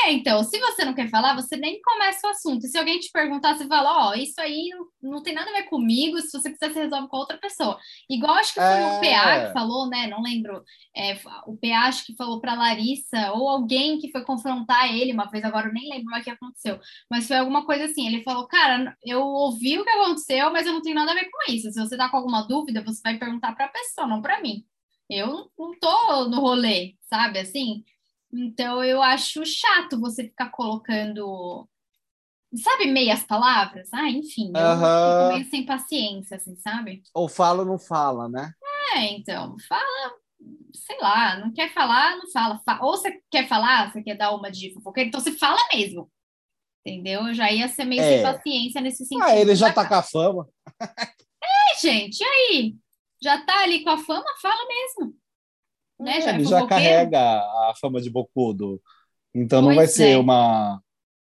É, 0.05 0.11
então, 0.11 0.43
se 0.43 0.59
você 0.59 0.85
não 0.85 0.93
quer 0.93 1.09
falar, 1.09 1.35
você 1.35 1.55
nem 1.57 1.81
começa 1.81 2.27
o 2.27 2.29
assunto. 2.29 2.67
Se 2.67 2.77
alguém 2.77 2.99
te 2.99 3.11
perguntar, 3.11 3.55
você 3.55 3.67
fala, 3.67 4.07
ó, 4.07 4.11
oh, 4.11 4.13
isso 4.13 4.39
aí 4.39 4.69
não, 4.69 5.11
não, 5.13 5.23
tem 5.23 5.33
nada 5.33 5.49
a 5.49 5.53
ver 5.53 5.63
comigo, 5.63 6.19
se 6.19 6.31
você 6.31 6.51
quiser, 6.51 6.71
você 6.71 6.83
resolve 6.83 7.07
com 7.07 7.17
outra 7.17 7.37
pessoa. 7.37 7.77
Igual 8.09 8.35
acho 8.35 8.53
que 8.53 8.59
foi 8.59 8.67
é... 8.67 8.85
o 8.85 8.99
PA 8.99 9.47
que 9.47 9.53
falou, 9.53 9.89
né? 9.89 10.07
Não 10.07 10.21
lembro. 10.21 10.63
É, 10.95 11.13
o 11.47 11.57
PA 11.57 11.87
acho 11.87 12.05
que 12.05 12.15
falou 12.15 12.39
para 12.39 12.55
Larissa, 12.55 13.31
ou 13.33 13.49
alguém 13.49 13.99
que 13.99 14.11
foi 14.11 14.23
confrontar 14.23 14.93
ele 14.93 15.13
uma 15.13 15.29
vez, 15.29 15.43
agora 15.43 15.67
eu 15.67 15.73
nem 15.73 15.89
lembro 15.89 16.15
o 16.15 16.23
que 16.23 16.29
aconteceu. 16.29 16.79
Mas 17.09 17.27
foi 17.27 17.37
alguma 17.37 17.65
coisa 17.65 17.85
assim. 17.85 18.07
Ele 18.07 18.23
falou, 18.23 18.47
cara, 18.47 18.95
eu 19.03 19.21
ouvi 19.21 19.79
o 19.79 19.83
que 19.83 19.89
aconteceu, 19.89 20.51
mas 20.51 20.65
eu 20.65 20.73
não 20.73 20.81
tenho 20.81 20.95
nada 20.95 21.11
a 21.11 21.15
ver 21.15 21.29
com 21.29 21.51
isso. 21.51 21.71
Se 21.71 21.79
você 21.79 21.97
tá 21.97 22.09
com 22.09 22.17
alguma 22.17 22.41
dúvida, 22.47 22.83
você 22.83 23.01
vai 23.03 23.17
perguntar 23.17 23.53
para 23.55 23.65
a 23.65 23.69
pessoa, 23.69 24.07
não 24.07 24.21
para 24.21 24.41
mim. 24.41 24.65
Eu 25.09 25.51
não 25.59 25.77
tô 25.79 26.29
no 26.29 26.39
rolê, 26.39 26.95
sabe? 27.09 27.39
Assim, 27.39 27.83
então 28.33 28.83
eu 28.83 29.01
acho 29.01 29.45
chato 29.45 29.99
você 29.99 30.23
ficar 30.23 30.49
colocando, 30.49 31.67
sabe, 32.55 32.87
meias 32.87 33.23
palavras? 33.23 33.89
Ah, 33.93 34.09
enfim, 34.09 34.51
eu 34.55 34.61
uhum. 34.61 34.77
fico 34.77 35.33
meio 35.33 35.49
sem 35.49 35.65
paciência, 35.65 36.37
assim, 36.37 36.55
sabe? 36.57 37.03
Ou 37.13 37.27
fala 37.27 37.59
ou 37.59 37.65
não 37.65 37.79
fala, 37.79 38.29
né? 38.29 38.53
É, 38.95 39.13
então, 39.13 39.55
fala, 39.67 40.13
sei 40.73 40.97
lá, 40.99 41.39
não 41.39 41.51
quer 41.53 41.73
falar, 41.73 42.17
não 42.17 42.29
fala. 42.31 42.61
Ou 42.81 42.97
você 42.97 43.21
quer 43.29 43.47
falar, 43.47 43.91
você 43.91 44.01
quer 44.01 44.15
dar 44.15 44.33
uma 44.33 44.51
de 44.51 44.73
fofoqueira, 44.73 45.07
então 45.07 45.19
você 45.19 45.31
fala 45.31 45.59
mesmo. 45.73 46.11
Entendeu? 46.85 47.27
Eu 47.27 47.33
já 47.33 47.51
ia 47.51 47.67
ser 47.67 47.85
meio 47.85 48.01
é. 48.01 48.15
sem 48.15 48.23
paciência 48.23 48.81
nesse 48.81 49.05
sentido. 49.05 49.23
Ah, 49.23 49.35
ele 49.35 49.55
já 49.55 49.71
tá 49.71 49.87
com 49.87 49.93
a 49.93 50.01
fama. 50.01 50.47
É, 51.43 51.79
gente, 51.79 52.21
e 52.21 52.23
aí? 52.23 52.75
Já 53.21 53.43
tá 53.45 53.63
ali 53.63 53.83
com 53.83 53.91
a 53.91 53.97
fama? 53.97 54.25
Fala 54.41 54.67
mesmo 54.67 55.20
né? 56.01 56.17
É, 56.17 56.21
já 56.21 56.33
ele 56.33 56.45
já 56.45 56.67
carrega 56.67 57.19
a 57.19 57.73
fama 57.79 58.01
de 58.01 58.09
bocudo. 58.09 58.81
Então 59.33 59.61
pois 59.63 59.69
não 59.69 59.75
vai 59.75 59.87
ser 59.87 60.11
é. 60.11 60.17
uma, 60.17 60.81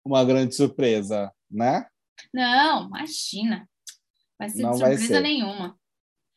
uma 0.04 0.24
grande 0.24 0.54
surpresa, 0.54 1.32
né? 1.50 1.86
Não, 2.32 2.86
imagina. 2.86 3.68
Vai 4.38 4.48
ser 4.48 4.62
não 4.62 4.74
surpresa 4.74 4.98
vai 4.98 5.06
ser. 5.06 5.20
nenhuma. 5.20 5.76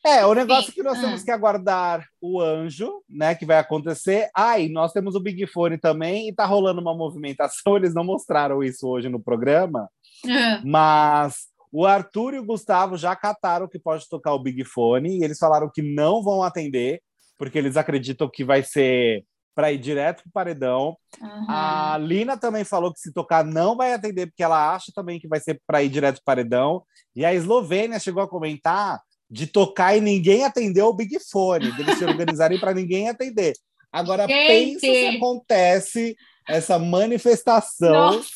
É, 0.03 0.25
o 0.25 0.33
negócio 0.33 0.71
é 0.71 0.73
que 0.73 0.81
nós 0.81 0.97
Ah. 0.97 1.01
temos 1.01 1.23
que 1.23 1.29
aguardar 1.29 2.03
o 2.19 2.41
anjo, 2.41 3.03
né? 3.07 3.35
Que 3.35 3.45
vai 3.45 3.59
acontecer. 3.59 4.29
Ah, 4.35 4.57
e 4.59 4.67
nós 4.67 4.91
temos 4.91 5.13
o 5.13 5.19
Big 5.19 5.45
Fone 5.45 5.77
também, 5.77 6.27
e 6.27 6.33
tá 6.33 6.43
rolando 6.45 6.81
uma 6.81 6.95
movimentação. 6.95 7.75
Eles 7.77 7.93
não 7.93 8.03
mostraram 8.03 8.63
isso 8.63 8.87
hoje 8.87 9.09
no 9.09 9.21
programa, 9.21 9.87
Ah, 10.27 10.61
mas 10.65 11.47
o 11.71 11.85
Arthur 11.85 12.33
e 12.33 12.39
o 12.39 12.45
Gustavo 12.45 12.97
já 12.97 13.15
cataram 13.15 13.67
que 13.67 13.77
pode 13.77 14.09
tocar 14.09 14.33
o 14.33 14.39
Big 14.41 14.65
Fone, 14.65 15.19
e 15.19 15.23
eles 15.23 15.37
falaram 15.37 15.69
que 15.73 15.81
não 15.81 16.21
vão 16.23 16.43
atender, 16.43 17.01
porque 17.41 17.57
eles 17.57 17.75
acreditam 17.75 18.29
que 18.29 18.43
vai 18.43 18.61
ser 18.61 19.25
para 19.55 19.71
ir 19.71 19.79
direto 19.79 20.21
pro 20.21 20.31
paredão. 20.31 20.95
aham. 21.19 21.45
A 21.49 21.97
Lina 21.97 22.37
também 22.37 22.63
falou 22.63 22.93
que 22.93 22.99
se 22.99 23.11
tocar 23.11 23.43
não 23.43 23.75
vai 23.75 23.93
atender, 23.93 24.27
porque 24.27 24.43
ela 24.43 24.75
acha 24.75 24.91
também 24.93 25.19
que 25.19 25.27
vai 25.27 25.39
ser 25.39 25.59
para 25.65 25.81
ir 25.81 25.89
direto 25.89 26.17
pro 26.17 26.25
paredão. 26.25 26.83
E 27.15 27.25
a 27.25 27.33
Eslovênia 27.33 27.97
chegou 27.99 28.21
a 28.21 28.29
comentar 28.29 29.01
de 29.27 29.47
tocar 29.47 29.97
e 29.97 30.01
ninguém 30.01 30.45
atendeu 30.45 30.85
o 30.85 30.93
Big 30.93 31.17
Fone, 31.31 31.71
deles 31.71 31.97
se 31.97 32.05
organizarem 32.05 32.59
para 32.59 32.75
ninguém 32.75 33.09
atender. 33.09 33.53
Agora, 33.91 34.27
Gente! 34.27 34.47
pensa 34.47 34.79
se 34.81 35.07
acontece 35.17 36.15
essa 36.47 36.77
manifestação 36.77 38.17
Nossa, 38.17 38.29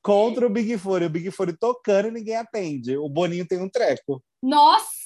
contra 0.00 0.46
o 0.46 0.50
Big 0.50 0.78
Fone. 0.78 1.06
O 1.06 1.10
Big 1.10 1.28
Fone 1.32 1.56
tocando 1.58 2.06
e 2.06 2.12
ninguém 2.12 2.36
atende. 2.36 2.96
O 2.96 3.08
Boninho 3.08 3.48
tem 3.48 3.60
um 3.60 3.68
treco. 3.68 4.22
nossa! 4.40 4.97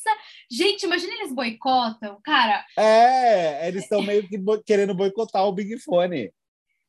Gente, 0.52 0.82
imagina 0.84 1.14
eles 1.14 1.32
boicotam. 1.34 2.18
Cara, 2.22 2.64
É, 2.78 3.66
eles 3.68 3.84
estão 3.84 4.02
meio 4.02 4.28
que 4.28 4.36
bo- 4.36 4.62
querendo 4.62 4.94
boicotar 4.94 5.44
o 5.46 5.52
Big 5.52 5.78
Fone. 5.78 6.30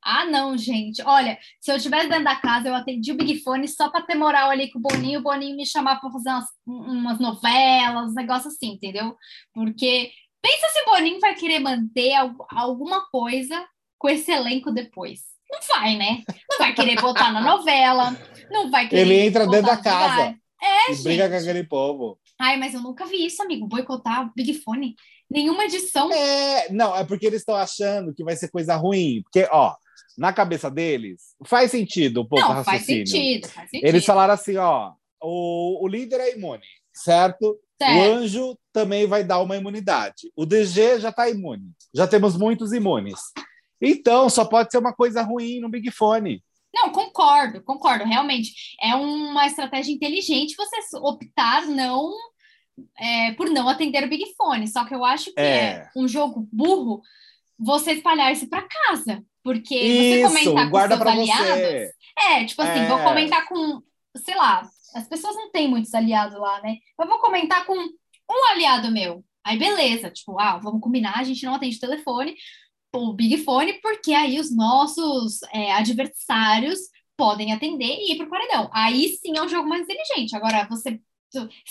ah, 0.05 0.25
não, 0.25 0.58
gente. 0.58 1.01
Olha, 1.03 1.38
se 1.62 1.72
eu 1.72 1.77
estivesse 1.77 2.10
dentro 2.10 2.25
da 2.25 2.36
casa, 2.36 2.67
eu 2.67 2.75
atendi 2.75 3.12
o 3.13 3.15
Big 3.15 3.39
Fone 3.41 3.67
só 3.70 3.89
para 3.89 4.01
ter 4.05 4.15
moral 4.15 4.50
ali 4.50 4.70
com 4.70 4.79
o 4.79 4.82
Boninho, 4.82 5.20
o 5.22 5.24
Boninho 5.24 5.55
me 5.55 5.65
chamar 5.65 6.01
para 6.01 6.12
fazer 6.12 6.29
umas, 6.29 6.46
umas 6.67 7.20
novelas, 7.20 8.12
um 8.12 8.15
negócio 8.15 8.50
assim, 8.50 8.74
entendeu? 8.74 9.15
Porque 9.53 10.12
pensa 10.41 10.67
se 10.74 10.82
o 10.82 10.86
Boninho 10.91 11.22
vai 11.22 11.34
querer 11.36 11.60
manter 11.60 12.13
al- 12.15 12.36
alguma 12.50 13.05
coisa 13.10 13.65
com 13.98 14.10
esse 14.10 14.29
elenco 14.29 14.72
depois. 14.74 15.22
Não 15.50 15.60
vai, 15.74 15.96
né? 15.96 16.22
Não 16.50 16.58
vai 16.58 16.74
querer 16.74 17.00
botar 17.00 17.32
na 17.32 17.39
novela, 17.39 18.13
não 18.51 18.70
vai 18.70 18.89
querer. 18.89 19.01
Ele 19.03 19.22
entra 19.22 19.48
dentro 19.48 19.67
da 19.67 19.77
casa. 19.77 20.36
É, 20.62 20.91
e 20.91 20.96
briga 21.03 21.27
com 21.29 21.34
gente. 21.36 21.43
aquele 21.50 21.63
povo. 21.65 22.17
Ai, 22.40 22.58
mas 22.58 22.74
eu 22.74 22.82
nunca 22.82 23.06
vi 23.06 23.25
isso, 23.25 23.42
amigo. 23.42 23.68
Boicotar 23.68 24.25
o 24.25 24.32
Big 24.36 24.54
Fone. 24.56 24.96
Nenhuma 25.30 25.66
edição. 25.66 26.12
É, 26.12 26.72
não, 26.72 26.96
é 26.96 27.04
porque 27.04 27.25
eles 27.25 27.42
estão 27.42 27.56
achando 27.56 28.13
que 28.13 28.24
vai 28.24 28.36
ser 28.36 28.50
coisa 28.50 28.75
ruim. 28.75 29.22
Porque, 29.24 29.48
ó, 29.52 29.75
na 30.18 30.34
cabeça 30.34 30.70
deles, 30.70 31.36
faz 31.46 31.72
sentido 31.72 32.22
um 32.22 32.25
pouco 32.25 32.46
o 32.46 32.54
não, 32.56 32.63
faz 32.63 32.86
sentido, 32.86 33.48
faz 33.48 33.70
sentido. 33.70 33.88
Eles 33.88 34.06
falaram 34.06 34.34
assim, 34.34 34.58
ó, 34.58 34.94
o, 35.22 35.84
o 35.84 35.88
líder 35.88 36.20
é 36.20 36.36
imune, 36.36 36.63
certo? 36.94 37.60
O 37.82 37.86
Certo. 37.86 38.13
anjo 38.13 38.58
também 38.72 39.06
vai 39.06 39.24
dar 39.24 39.42
uma 39.42 39.58
imunidade. 39.58 40.32
O 40.36 40.46
DG 40.46 41.00
já 41.00 41.10
está 41.10 41.30
imune. 41.30 41.72
Já 41.94 42.08
temos 42.08 42.38
muitos 42.38 42.72
imunes. 42.72 43.20
Então, 43.82 44.30
só 44.30 44.46
pode 44.46 44.72
ser 44.72 44.78
uma 44.78 44.94
coisa 44.94 45.22
ruim 45.22 45.60
no 45.60 45.68
Big 45.68 45.92
Fone. 45.92 46.42
Não, 46.74 46.89
concordo, 46.92 47.62
concordo. 47.63 48.03
Realmente 48.06 48.51
é 48.82 48.96
uma 48.96 49.46
estratégia 49.46 49.94
inteligente 49.94 50.56
você 50.56 50.98
optar 50.98 51.65
não 51.68 52.12
é, 52.98 53.32
por 53.34 53.50
não 53.50 53.70
atender 53.70 54.03
o 54.03 54.10
Big 54.10 54.25
Fone. 54.36 54.68
Só 54.68 54.84
que 54.86 54.96
eu 54.96 55.06
acho 55.06 55.25
que 55.34 55.39
é, 55.39 55.65
É. 55.65 55.89
um 55.96 56.08
jogo 56.08 56.48
burro 56.51 57.01
você 57.60 57.94
espalhar 57.94 58.32
isso 58.32 58.48
para 58.50 58.68
casa, 58.68 59.24
porque 59.44 59.75
Isso, 59.75 60.30
você 60.30 60.44
comentar 60.46 60.70
com 60.70 60.77
seus 60.88 61.01
aliados. 61.01 61.46
você. 61.48 61.92
É, 62.18 62.46
tipo 62.46 62.62
assim, 62.62 62.80
É. 62.80 62.88
vou 62.88 63.00
comentar 63.03 63.48
com, 63.48 63.82
sei 64.18 64.36
lá, 64.36 64.68
as 64.96 65.08
pessoas 65.08 65.36
não 65.36 65.51
têm 65.51 65.68
muitos 65.68 65.94
aliados 65.94 66.38
lá, 66.39 66.62
né? 66.62 66.77
Eu 67.00 67.08
vou 67.08 67.20
comentar 67.20 67.65
com 67.65 67.74
um 67.77 68.51
aliado 68.51 68.92
meu. 68.92 69.24
Aí 69.46 69.58
beleza, 69.60 70.10
tipo, 70.10 70.39
ah, 70.39 70.58
vamos 70.58 70.80
combinar, 70.82 71.20
a 71.20 71.24
gente 71.24 71.46
não 71.46 71.53
atende 71.56 71.75
o 71.77 71.80
telefone, 71.80 72.36
o 72.94 73.14
Big 73.14 73.38
Fone, 73.44 73.74
porque 73.82 74.14
aí 74.14 74.39
os 74.39 74.56
nossos 74.56 75.41
é, 75.52 75.74
adversários 75.74 76.80
podem 77.17 77.52
atender 77.52 77.86
e 77.86 78.13
ir 78.13 78.17
pro 78.17 78.30
paredão. 78.30 78.70
Aí 78.74 79.17
sim 79.17 79.38
é 79.38 79.41
um 79.41 79.50
jogo 79.50 79.67
mais 79.67 79.84
inteligente. 79.84 80.36
Agora, 80.36 80.67
você 80.70 81.00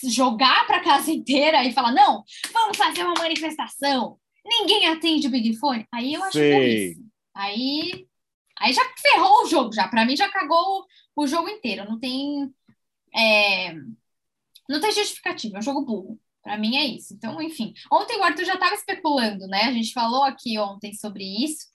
jogar 0.05 0.67
para 0.67 0.83
casa 0.83 1.13
inteira 1.13 1.65
e 1.65 1.73
falar, 1.73 1.93
não, 1.93 2.25
vamos 2.53 2.77
fazer 2.77 3.05
uma 3.05 3.15
manifestação, 3.15 4.19
ninguém 4.45 4.89
atende 4.89 5.29
o 5.29 5.31
Big 5.31 5.55
Fone, 5.57 5.87
aí 5.93 6.15
eu 6.15 6.25
acho 6.25 6.39
Sei. 6.39 6.53
burrice. 6.53 7.13
Aí, 7.35 8.07
aí 8.59 8.73
já 8.73 8.83
ferrou 9.01 9.45
o 9.45 9.47
jogo, 9.47 9.73
já. 9.73 9.89
Para 9.89 10.05
mim 10.05 10.17
já 10.17 10.29
cagou 10.31 10.85
o 11.17 11.27
jogo 11.27 11.49
inteiro. 11.49 11.89
Não 11.89 11.99
tem. 11.99 12.53
é, 13.15 13.75
não 14.69 14.81
tem 14.81 14.93
justificativa, 14.93 15.57
é 15.57 15.59
um 15.61 15.63
jogo 15.63 15.85
burro. 15.85 16.19
Para 16.43 16.59
mim 16.59 16.77
é 16.77 16.85
isso. 16.85 17.15
Então, 17.15 17.41
enfim. 17.41 17.73
Ontem 17.91 18.19
o 18.19 18.25
Arthur 18.25 18.45
já 18.45 18.55
estava 18.55 18.75
especulando, 18.75 19.47
né? 19.47 19.63
A 19.65 19.73
gente 19.73 19.93
falou 19.93 20.25
aqui 20.25 20.59
ontem 20.59 20.93
sobre 20.95 21.25
isso. 21.45 21.67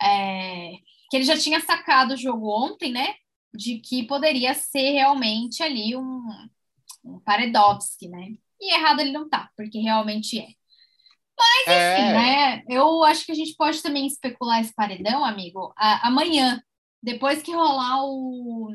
é, 0.00 0.72
que 1.10 1.16
ele 1.16 1.24
já 1.24 1.36
tinha 1.38 1.60
sacado 1.60 2.14
o 2.14 2.16
jogo 2.16 2.48
ontem, 2.50 2.92
né? 2.92 3.14
De 3.54 3.78
que 3.80 4.04
poderia 4.06 4.54
ser 4.54 4.92
realmente 4.92 5.62
ali 5.62 5.96
um, 5.96 6.22
um 7.04 7.20
Paredovski, 7.20 8.08
né? 8.08 8.28
E 8.60 8.74
errado 8.74 9.00
ele 9.00 9.12
não 9.12 9.28
tá, 9.28 9.50
porque 9.56 9.78
realmente 9.80 10.38
é. 10.38 10.48
Enfim, 11.62 11.72
É, 11.72 12.12
né? 12.12 12.62
Eu 12.68 13.04
acho 13.04 13.24
que 13.24 13.32
a 13.32 13.34
gente 13.34 13.54
pode 13.56 13.80
também 13.82 14.06
especular 14.06 14.60
esse 14.60 14.74
paredão, 14.74 15.24
amigo, 15.24 15.72
a- 15.76 16.08
amanhã, 16.08 16.60
depois 17.02 17.42
que 17.42 17.52
rolar 17.52 18.04
o, 18.04 18.72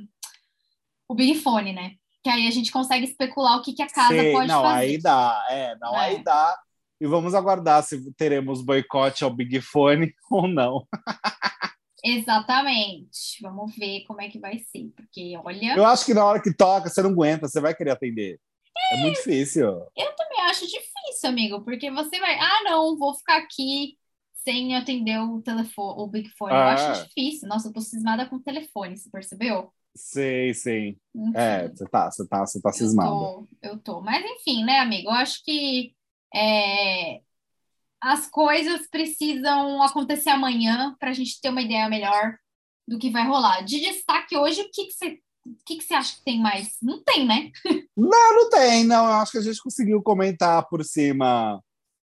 o 1.08 1.16
Big 1.16 1.36
Fone, 1.36 1.74
né? 1.74 1.96
Que 2.24 2.30
aí 2.30 2.48
a 2.48 2.52
gente 2.52 2.72
consegue 2.72 3.06
especular 3.06 3.58
o 3.58 3.62
que, 3.62 3.74
que 3.74 3.82
a 3.82 3.88
casa 3.90 4.08
sei, 4.10 4.32
pode 4.32 4.48
não, 4.48 4.62
fazer. 4.62 4.80
aí 4.80 4.98
dá. 5.02 5.46
É, 5.50 5.76
não, 5.78 5.96
É. 5.96 6.00
aí 6.00 6.24
dá. 6.24 6.58
E 7.02 7.06
vamos 7.08 7.34
aguardar 7.36 7.84
se 7.84 8.14
teremos 8.14 8.62
boicote 8.64 9.24
ao 9.26 9.30
Big 9.30 9.60
Fone 9.62 10.14
ou 10.32 10.48
não. 10.48 10.88
Exatamente. 12.04 13.40
Vamos 13.42 13.76
ver 13.76 14.04
como 14.06 14.22
é 14.22 14.30
que 14.30 14.40
vai 14.40 14.60
ser, 14.60 14.92
porque 14.96 15.38
olha, 15.44 15.76
Eu 15.76 15.86
acho 15.86 16.06
que 16.06 16.14
na 16.14 16.26
hora 16.26 16.42
que 16.42 16.54
toca, 16.56 16.90
você 16.90 17.02
não 17.02 17.12
aguenta, 17.12 17.48
você 17.48 17.60
vai 17.62 17.74
querer 17.76 17.92
atender. 17.92 18.40
É 18.94 18.98
muito 19.02 19.18
difícil. 19.18 19.66
eu 19.96 20.16
também 20.16 20.42
acho 20.50 20.66
difícil, 20.66 21.30
amigo, 21.30 21.62
porque 21.64 21.90
você 21.92 22.20
vai, 22.20 22.38
ah, 22.40 22.62
não, 22.64 22.98
vou 22.98 23.14
ficar 23.16 23.38
aqui 23.38 23.98
sem 24.44 24.76
atender 24.76 25.18
o 25.20 25.42
telefone, 25.42 26.02
o 26.02 26.08
Big 26.08 26.30
Fone. 26.38 26.52
Eu 26.54 26.58
Ah. 26.60 26.74
acho 26.74 27.06
difícil. 27.06 27.48
Nossa, 27.48 27.70
eu 27.70 27.74
tô 27.74 27.80
cismada 27.82 28.26
com 28.26 28.38
o 28.38 28.42
telefone, 28.44 28.98
você 28.98 29.10
percebeu? 29.10 29.72
Sei, 29.96 30.54
sei. 30.54 30.98
Enfim. 31.16 31.32
É, 31.36 31.68
você 31.70 31.86
tá, 31.86 32.10
você 32.12 32.28
tá, 32.28 32.40
você 32.46 32.62
tá 32.62 32.70
Eu 32.70 32.74
cismada. 32.74 33.10
tô, 33.10 33.48
eu 33.62 33.78
tô. 33.80 34.02
Mas 34.02 34.24
enfim, 34.26 34.64
né, 34.64 34.80
amigo? 34.80 35.10
Eu 35.10 35.14
acho 35.14 35.44
que 35.44 35.94
é, 36.34 37.22
as 38.02 38.28
coisas 38.30 38.88
precisam 38.90 39.82
acontecer 39.84 40.30
amanhã 40.32 40.96
para 41.00 41.12
a 41.12 41.14
gente 41.14 41.40
ter 41.40 41.50
uma 41.50 41.62
ideia 41.62 41.88
melhor 41.88 42.38
do 42.88 42.98
que 42.98 43.10
vai 43.12 43.26
rolar. 43.28 43.62
De 43.64 43.80
destaque 43.80 44.36
hoje, 44.36 44.62
o 44.62 44.70
que 44.72 44.86
que 44.88 44.92
você, 44.94 45.20
o 45.46 45.56
que 45.66 45.78
que 45.78 45.84
você 45.84 45.94
acha 45.94 46.16
que 46.18 46.24
tem 46.24 46.42
mais? 46.42 46.76
Não 46.82 47.04
tem, 47.04 47.26
né? 47.28 47.52
Não, 47.96 48.34
não 48.36 48.50
tem, 48.50 48.84
não. 48.86 49.06
Eu 49.06 49.14
acho 49.14 49.32
que 49.34 49.38
a 49.38 49.42
gente 49.42 49.62
conseguiu 49.62 50.02
comentar 50.02 50.68
por 50.68 50.84
cima 50.84 51.62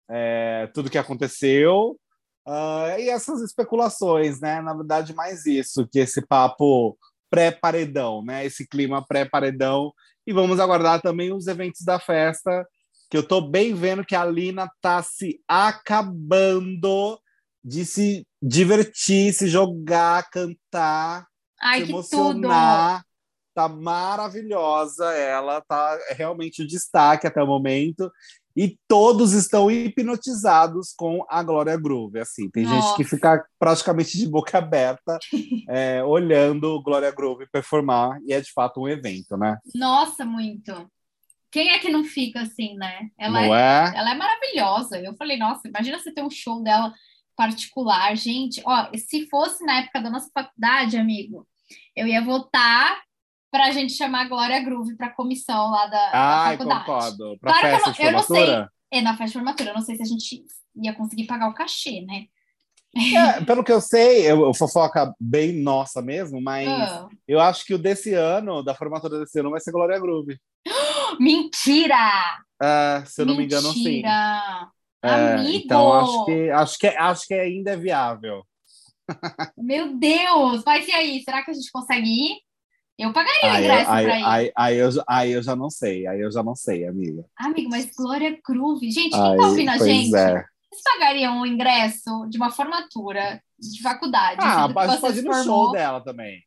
é, 0.09 0.68
tudo 0.73 0.88
que 0.88 0.97
aconteceu. 0.99 1.99
ah, 2.47 2.97
e 3.01 3.09
essas 3.09 3.42
especulações, 3.42 4.40
né? 4.40 4.61
Na 4.62 4.73
verdade, 4.75 5.12
mais 5.12 5.45
isso, 5.45 5.87
que 5.90 5.99
esse 5.99 6.25
papo 6.25 6.97
pré-paredão, 7.33 8.23
né? 8.23 8.45
Esse 8.45 8.68
clima 8.68 9.03
pré-paredão. 9.03 9.90
E 10.27 10.35
vamos 10.35 10.61
aguardar 10.61 11.01
também 11.01 11.33
os 11.33 11.47
eventos 11.47 11.81
da 11.81 11.99
festa, 11.99 12.68
que 13.11 13.16
eu 13.16 13.27
tô 13.27 13.40
bem 13.40 13.75
vendo 13.75 14.05
que 14.05 14.14
a 14.14 14.25
Lina 14.25 14.71
tá 14.83 15.03
se 15.03 15.40
acabando 15.49 17.18
de 17.64 17.87
se 17.87 18.27
divertir, 18.40 19.33
se 19.33 19.49
jogar, 19.49 20.29
cantar 20.31 21.27
Ai, 21.59 21.81
se 21.81 21.87
que 21.87 21.92
tudo! 21.92 21.99
emocionar. 21.99 23.03
Tá 23.55 23.68
maravilhosa 23.68 25.12
ela, 25.12 25.61
tá 25.61 25.99
realmente 26.11 26.62
o 26.62 26.66
destaque 26.66 27.27
até 27.27 27.42
o 27.42 27.47
momento. 27.47 28.11
E 28.57 28.79
todos 28.87 29.33
estão 29.33 29.71
hipnotizados 29.71 30.93
com 30.97 31.25
a 31.29 31.43
Glória 31.43 31.77
Groove. 31.77 32.19
Assim, 32.19 32.51
tem 32.51 32.65
gente 32.65 32.95
que 32.97 33.03
Nossa. 33.03 33.05
fica 33.05 33.47
praticamente 33.59 34.17
de 34.19 34.29
boca 34.29 34.59
aberta 34.59 35.19
é, 35.69 36.03
olhando 36.05 36.83
Glória 36.83 37.11
Groove 37.11 37.47
performar, 37.51 38.19
e 38.25 38.33
é 38.33 38.41
de 38.41 38.53
fato 38.53 38.81
um 38.81 38.88
evento, 38.88 39.37
né? 39.37 39.59
Nossa, 39.75 40.25
muito. 40.25 40.73
Quem 41.51 41.71
é 41.71 41.79
que 41.79 41.91
não 41.91 42.03
fica 42.03 42.41
assim, 42.43 42.75
né? 42.77 43.09
Ela 43.19 43.45
é, 43.45 43.49
é? 43.49 43.99
ela 43.99 44.11
é 44.12 44.15
maravilhosa. 44.15 44.99
Eu 44.99 45.15
falei, 45.17 45.37
nossa, 45.37 45.69
imagina 45.69 45.99
você 45.99 46.11
ter 46.11 46.23
um 46.23 46.31
show 46.31 46.62
dela 46.62 46.93
particular, 47.37 48.17
gente. 48.17 48.62
Ó, 48.65 48.88
se 48.97 49.29
fosse 49.29 49.65
na 49.65 49.81
época 49.81 50.01
da 50.01 50.11
nossa 50.11 50.31
faculdade, 50.33 50.97
amigo, 50.97 51.47
eu 51.95 52.07
ia 52.07 52.25
votar 52.25 53.03
para 53.53 53.67
a 53.67 53.71
gente 53.71 53.93
chamar 53.93 54.23
a 54.23 54.29
Glória 54.29 54.59
Groove 54.65 54.97
para 54.97 55.09
a 55.09 55.15
comissão 55.15 55.71
lá 55.71 55.87
da, 55.87 56.11
da 56.11 56.43
Ai, 56.45 56.57
faculdade. 56.57 56.85
concordo. 56.87 57.38
Pra 57.38 57.53
Claro 57.53 57.61
que 57.61 57.67
eu 57.67 57.71
festa 57.85 58.03
não- 58.03 58.07
eu 58.09 58.12
não 58.12 58.23
sei. 58.23 58.37
formatura? 58.47 58.73
É, 58.91 59.01
na 59.03 59.11
festa 59.11 59.27
de 59.27 59.33
formatura. 59.35 59.71
Eu 59.71 59.75
não 59.75 59.83
sei 59.83 59.97
se 59.97 60.03
a 60.03 60.07
gente 60.07 60.45
ia 60.83 60.95
conseguir 60.95 61.27
pagar 61.27 61.49
o 61.49 61.55
cachê, 61.55 62.01
né? 62.01 62.25
É, 62.95 63.43
pelo 63.45 63.62
que 63.65 63.73
eu 63.73 63.81
sei, 63.81 64.23
eu, 64.31 64.43
eu 64.43 64.53
fofoca 64.55 65.15
bem 65.21 65.62
nossa 65.62 66.03
mesmo, 66.03 66.41
mas 66.43 66.69
Ah. 66.69 67.09
eu 67.29 67.41
acho 67.41 67.65
que 67.65 67.73
o 67.75 67.79
desse 67.79 68.12
ano, 68.15 68.62
da 68.62 68.75
formatura 68.75 69.19
desse 69.19 69.38
ano, 69.41 69.51
vai 69.51 69.61
ser 69.61 69.71
Glória 69.73 69.99
Groove. 69.99 70.38
Mentira! 71.21 71.97
É, 72.62 73.03
se 73.07 73.23
eu 73.23 73.27
não 73.27 73.35
me 73.37 73.45
engano, 73.45 73.73
sim. 73.73 73.85
Mentira! 73.85 74.69
É, 75.05 75.11
Amigo! 75.35 75.59
então 75.65 75.93
acho 75.95 76.25
que, 76.27 76.51
acho, 76.51 76.79
que, 76.79 76.87
acho 76.87 77.27
que 77.27 77.35
ainda 77.35 77.73
é 77.73 77.77
viável. 77.77 78.43
Meu 79.57 79.97
Deus! 79.97 80.62
Mas 80.65 80.87
e 80.87 80.93
aí, 80.93 81.23
será 81.23 81.43
que 81.43 81.51
a 81.51 81.55
gente 81.55 81.71
consegue 81.73 82.07
ir? 82.09 82.37
Eu 83.03 83.12
pagaria 83.12 83.41
o 83.43 83.53
Aí, 83.53 83.65
ingresso 83.65 83.91
aí, 83.91 84.05
pra 84.07 84.19
ir. 84.21 84.25
aí, 84.25 84.53
aí, 84.55 84.77
eu, 84.79 84.91
aí 85.09 85.33
eu 85.33 85.43
já 85.43 85.57
não 85.57 85.69
sei, 85.69 86.07
aí 86.07 86.21
eu 86.21 86.31
já 86.31 86.43
não 86.43 86.55
sei, 86.55 86.87
amiga. 86.87 87.25
Amigo, 87.37 87.69
mas 87.69 87.91
Glória 87.97 88.38
Groove. 88.47 88.91
Gente, 88.91 89.11
quem 89.11 89.21
Aí, 89.21 89.37
tá 89.37 89.47
ouvindo 89.49 89.71
a 89.71 89.79
gente? 89.79 90.15
é. 90.15 90.45
Vocês 90.71 90.83
pagariam 90.85 91.41
um 91.41 91.47
ingresso 91.47 92.27
de 92.31 92.37
uma 92.38 92.51
formatura 92.51 93.43
de 93.59 93.83
faculdade? 93.83 94.38
Ah, 94.41 94.69
que 94.69 94.75
pode 94.75 95.19
ir 95.19 95.23
no 95.23 95.33
formou? 95.35 95.45
show 95.65 95.73
dela 95.73 96.01
também. 96.01 96.41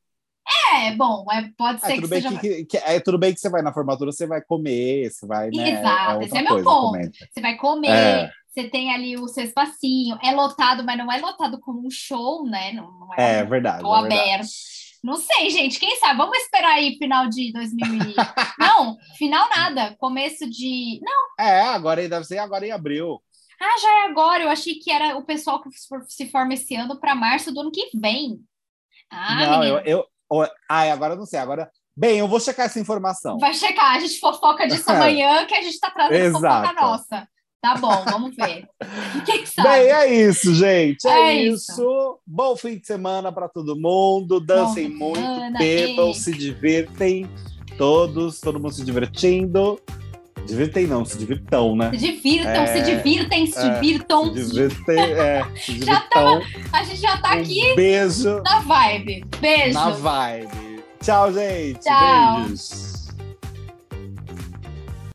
É, 0.74 0.96
bom, 0.96 1.26
é, 1.32 1.50
pode 1.58 1.82
ser 1.82 1.88
É, 1.88 1.90
que 1.96 2.02
tudo 2.02 2.10
bem 2.10 2.22
seja. 2.22 2.40
que, 2.40 2.66
que- 2.66 2.78
é, 2.78 3.00
tudo 3.00 3.18
bem 3.18 3.34
que 3.34 3.40
você 3.40 3.50
vai 3.50 3.62
na 3.62 3.74
formatura, 3.74 4.12
você 4.12 4.26
vai 4.26 4.42
comer, 4.42 5.12
você 5.12 5.26
vai, 5.26 5.50
né? 5.52 5.72
Exato, 5.72 6.12
outra 6.14 6.26
esse 6.26 6.38
é 6.38 6.42
meu 6.42 6.64
ponto. 6.64 7.12
Você 7.34 7.42
vai 7.42 7.56
comer, 7.58 7.90
É. 7.90 8.32
você 8.48 8.70
tem 8.70 8.94
ali 8.94 9.18
o 9.18 9.28
seu 9.28 9.44
espacinho, 9.44 10.18
é 10.24 10.32
lotado, 10.32 10.84
mas 10.84 10.98
não 10.98 11.12
é 11.12 11.18
lotado 11.20 11.60
como 11.60 11.86
um 11.86 11.90
show, 11.90 12.46
né? 12.48 12.72
Não, 12.74 12.92
não 12.92 13.14
É 13.18 13.44
um 13.44 13.50
verdade. 13.50 13.82
show 13.82 13.96
é 13.96 14.02
verdade. 14.02 14.50
Não 15.06 15.18
sei, 15.18 15.52
gente, 15.52 15.80
quem 15.80 15.96
sabe? 15.98 16.18
Vamos 16.18 16.36
esperar 16.40 16.72
aí 16.72 16.98
final 16.98 17.30
de 17.30 17.54
2000 17.54 17.86
e... 18.10 18.16
Não, 18.58 18.98
final 19.16 19.48
nada, 19.50 19.96
começo 20.00 20.50
de... 20.50 21.00
Não, 21.04 21.46
É, 21.46 21.62
agora 21.62 22.10
deve 22.10 22.26
ser 22.26 22.40
agora 22.40 22.66
em 22.66 22.72
abril. 22.72 23.22
ah, 23.62 23.78
já 23.80 24.00
é 24.00 24.06
agora, 24.10 24.42
eu 24.42 24.50
achei 24.50 24.74
que 24.76 24.92
era 24.92 25.16
o 25.16 25.24
pessoal 25.24 25.62
que 25.62 25.70
se 26.08 26.26
forma 26.32 26.56
esse 26.56 26.74
ano 26.74 27.00
para 27.00 27.14
março 27.14 27.54
do 27.54 27.60
ano 27.60 27.72
que 27.72 27.92
vem. 27.96 28.40
Ah, 29.12 29.46
não, 29.46 29.60
menino, 29.60 29.82
eu, 29.86 30.04
eu. 30.32 30.50
Ai, 30.68 30.90
agora 30.90 31.14
eu 31.14 31.18
não 31.18 31.26
sei. 31.28 31.40
Agora. 31.40 31.72
Bem, 31.96 32.18
eu 32.18 32.28
vou 32.28 32.40
checar 32.40 32.66
essa 32.66 32.80
informação. 32.80 33.38
vai 33.38 33.54
checar, 33.54 33.96
a 33.96 34.00
gente 34.00 34.20
fofoca 34.20 34.68
disso 34.68 34.90
amanhã, 34.92 35.46
que 35.46 35.54
a 35.54 35.62
gente 35.62 35.80
tá 35.80 35.90
trazendo 35.92 36.34
fofoca 36.34 36.72
Exato. 36.72 36.82
nossa. 36.82 37.30
Tá 37.66 37.76
bom, 37.78 38.04
vamos 38.12 38.36
ver. 38.36 38.68
Quem 39.26 39.44
sabe? 39.44 39.68
Bem, 39.70 39.92
é 39.92 40.14
isso, 40.28 40.54
gente. 40.54 41.08
É, 41.08 41.12
É 41.32 41.34
isso. 41.46 41.72
isso. 41.72 42.20
Bom 42.28 42.56
fim 42.56 42.78
de 42.78 42.86
semana 42.86 43.32
para 43.32 43.50
todo 43.50 43.76
mundo. 43.76 44.40
Dancem 44.40 44.88
de 44.90 44.96
muito, 44.96 45.16
semana, 45.20 45.58
bebam, 45.58 46.12
e- 46.12 46.14
se 46.14 46.32
divirtem. 46.32 47.28
Todos, 47.76 48.40
todo 48.40 48.60
mundo 48.60 48.72
se 48.74 48.86
divertindo. 48.86 49.80
Divirtem 50.46 50.86
não, 50.86 51.04
se 51.04 51.18
divirtam, 51.18 51.76
né? 51.76 51.90
Se 51.90 51.98
divirtam, 51.98 52.52
É, 52.52 52.68
se 52.68 52.82
divirtem, 52.84 53.48
se 53.48 53.58
é, 53.58 53.70
divirtam. 53.74 54.26
Se 54.36 54.46
divirtem, 54.52 55.00
é, 55.00 55.44
se 55.56 55.72
Já 55.84 55.94
divirtam. 55.96 56.42
A 56.72 56.84
gente 56.84 57.02
já 57.02 57.18
tá 57.18 57.34
aqui 57.34 57.72
Um 57.72 57.76
beijo 57.76 58.42
na 58.44 58.60
vibe. 58.60 59.26
Beijo. 59.42 59.74
na 59.74 59.90
vibe. 59.90 60.84
Tchau, 61.02 61.34
gente. 61.34 61.80
Tchau. 61.80 62.42
Beijos. 62.42 62.95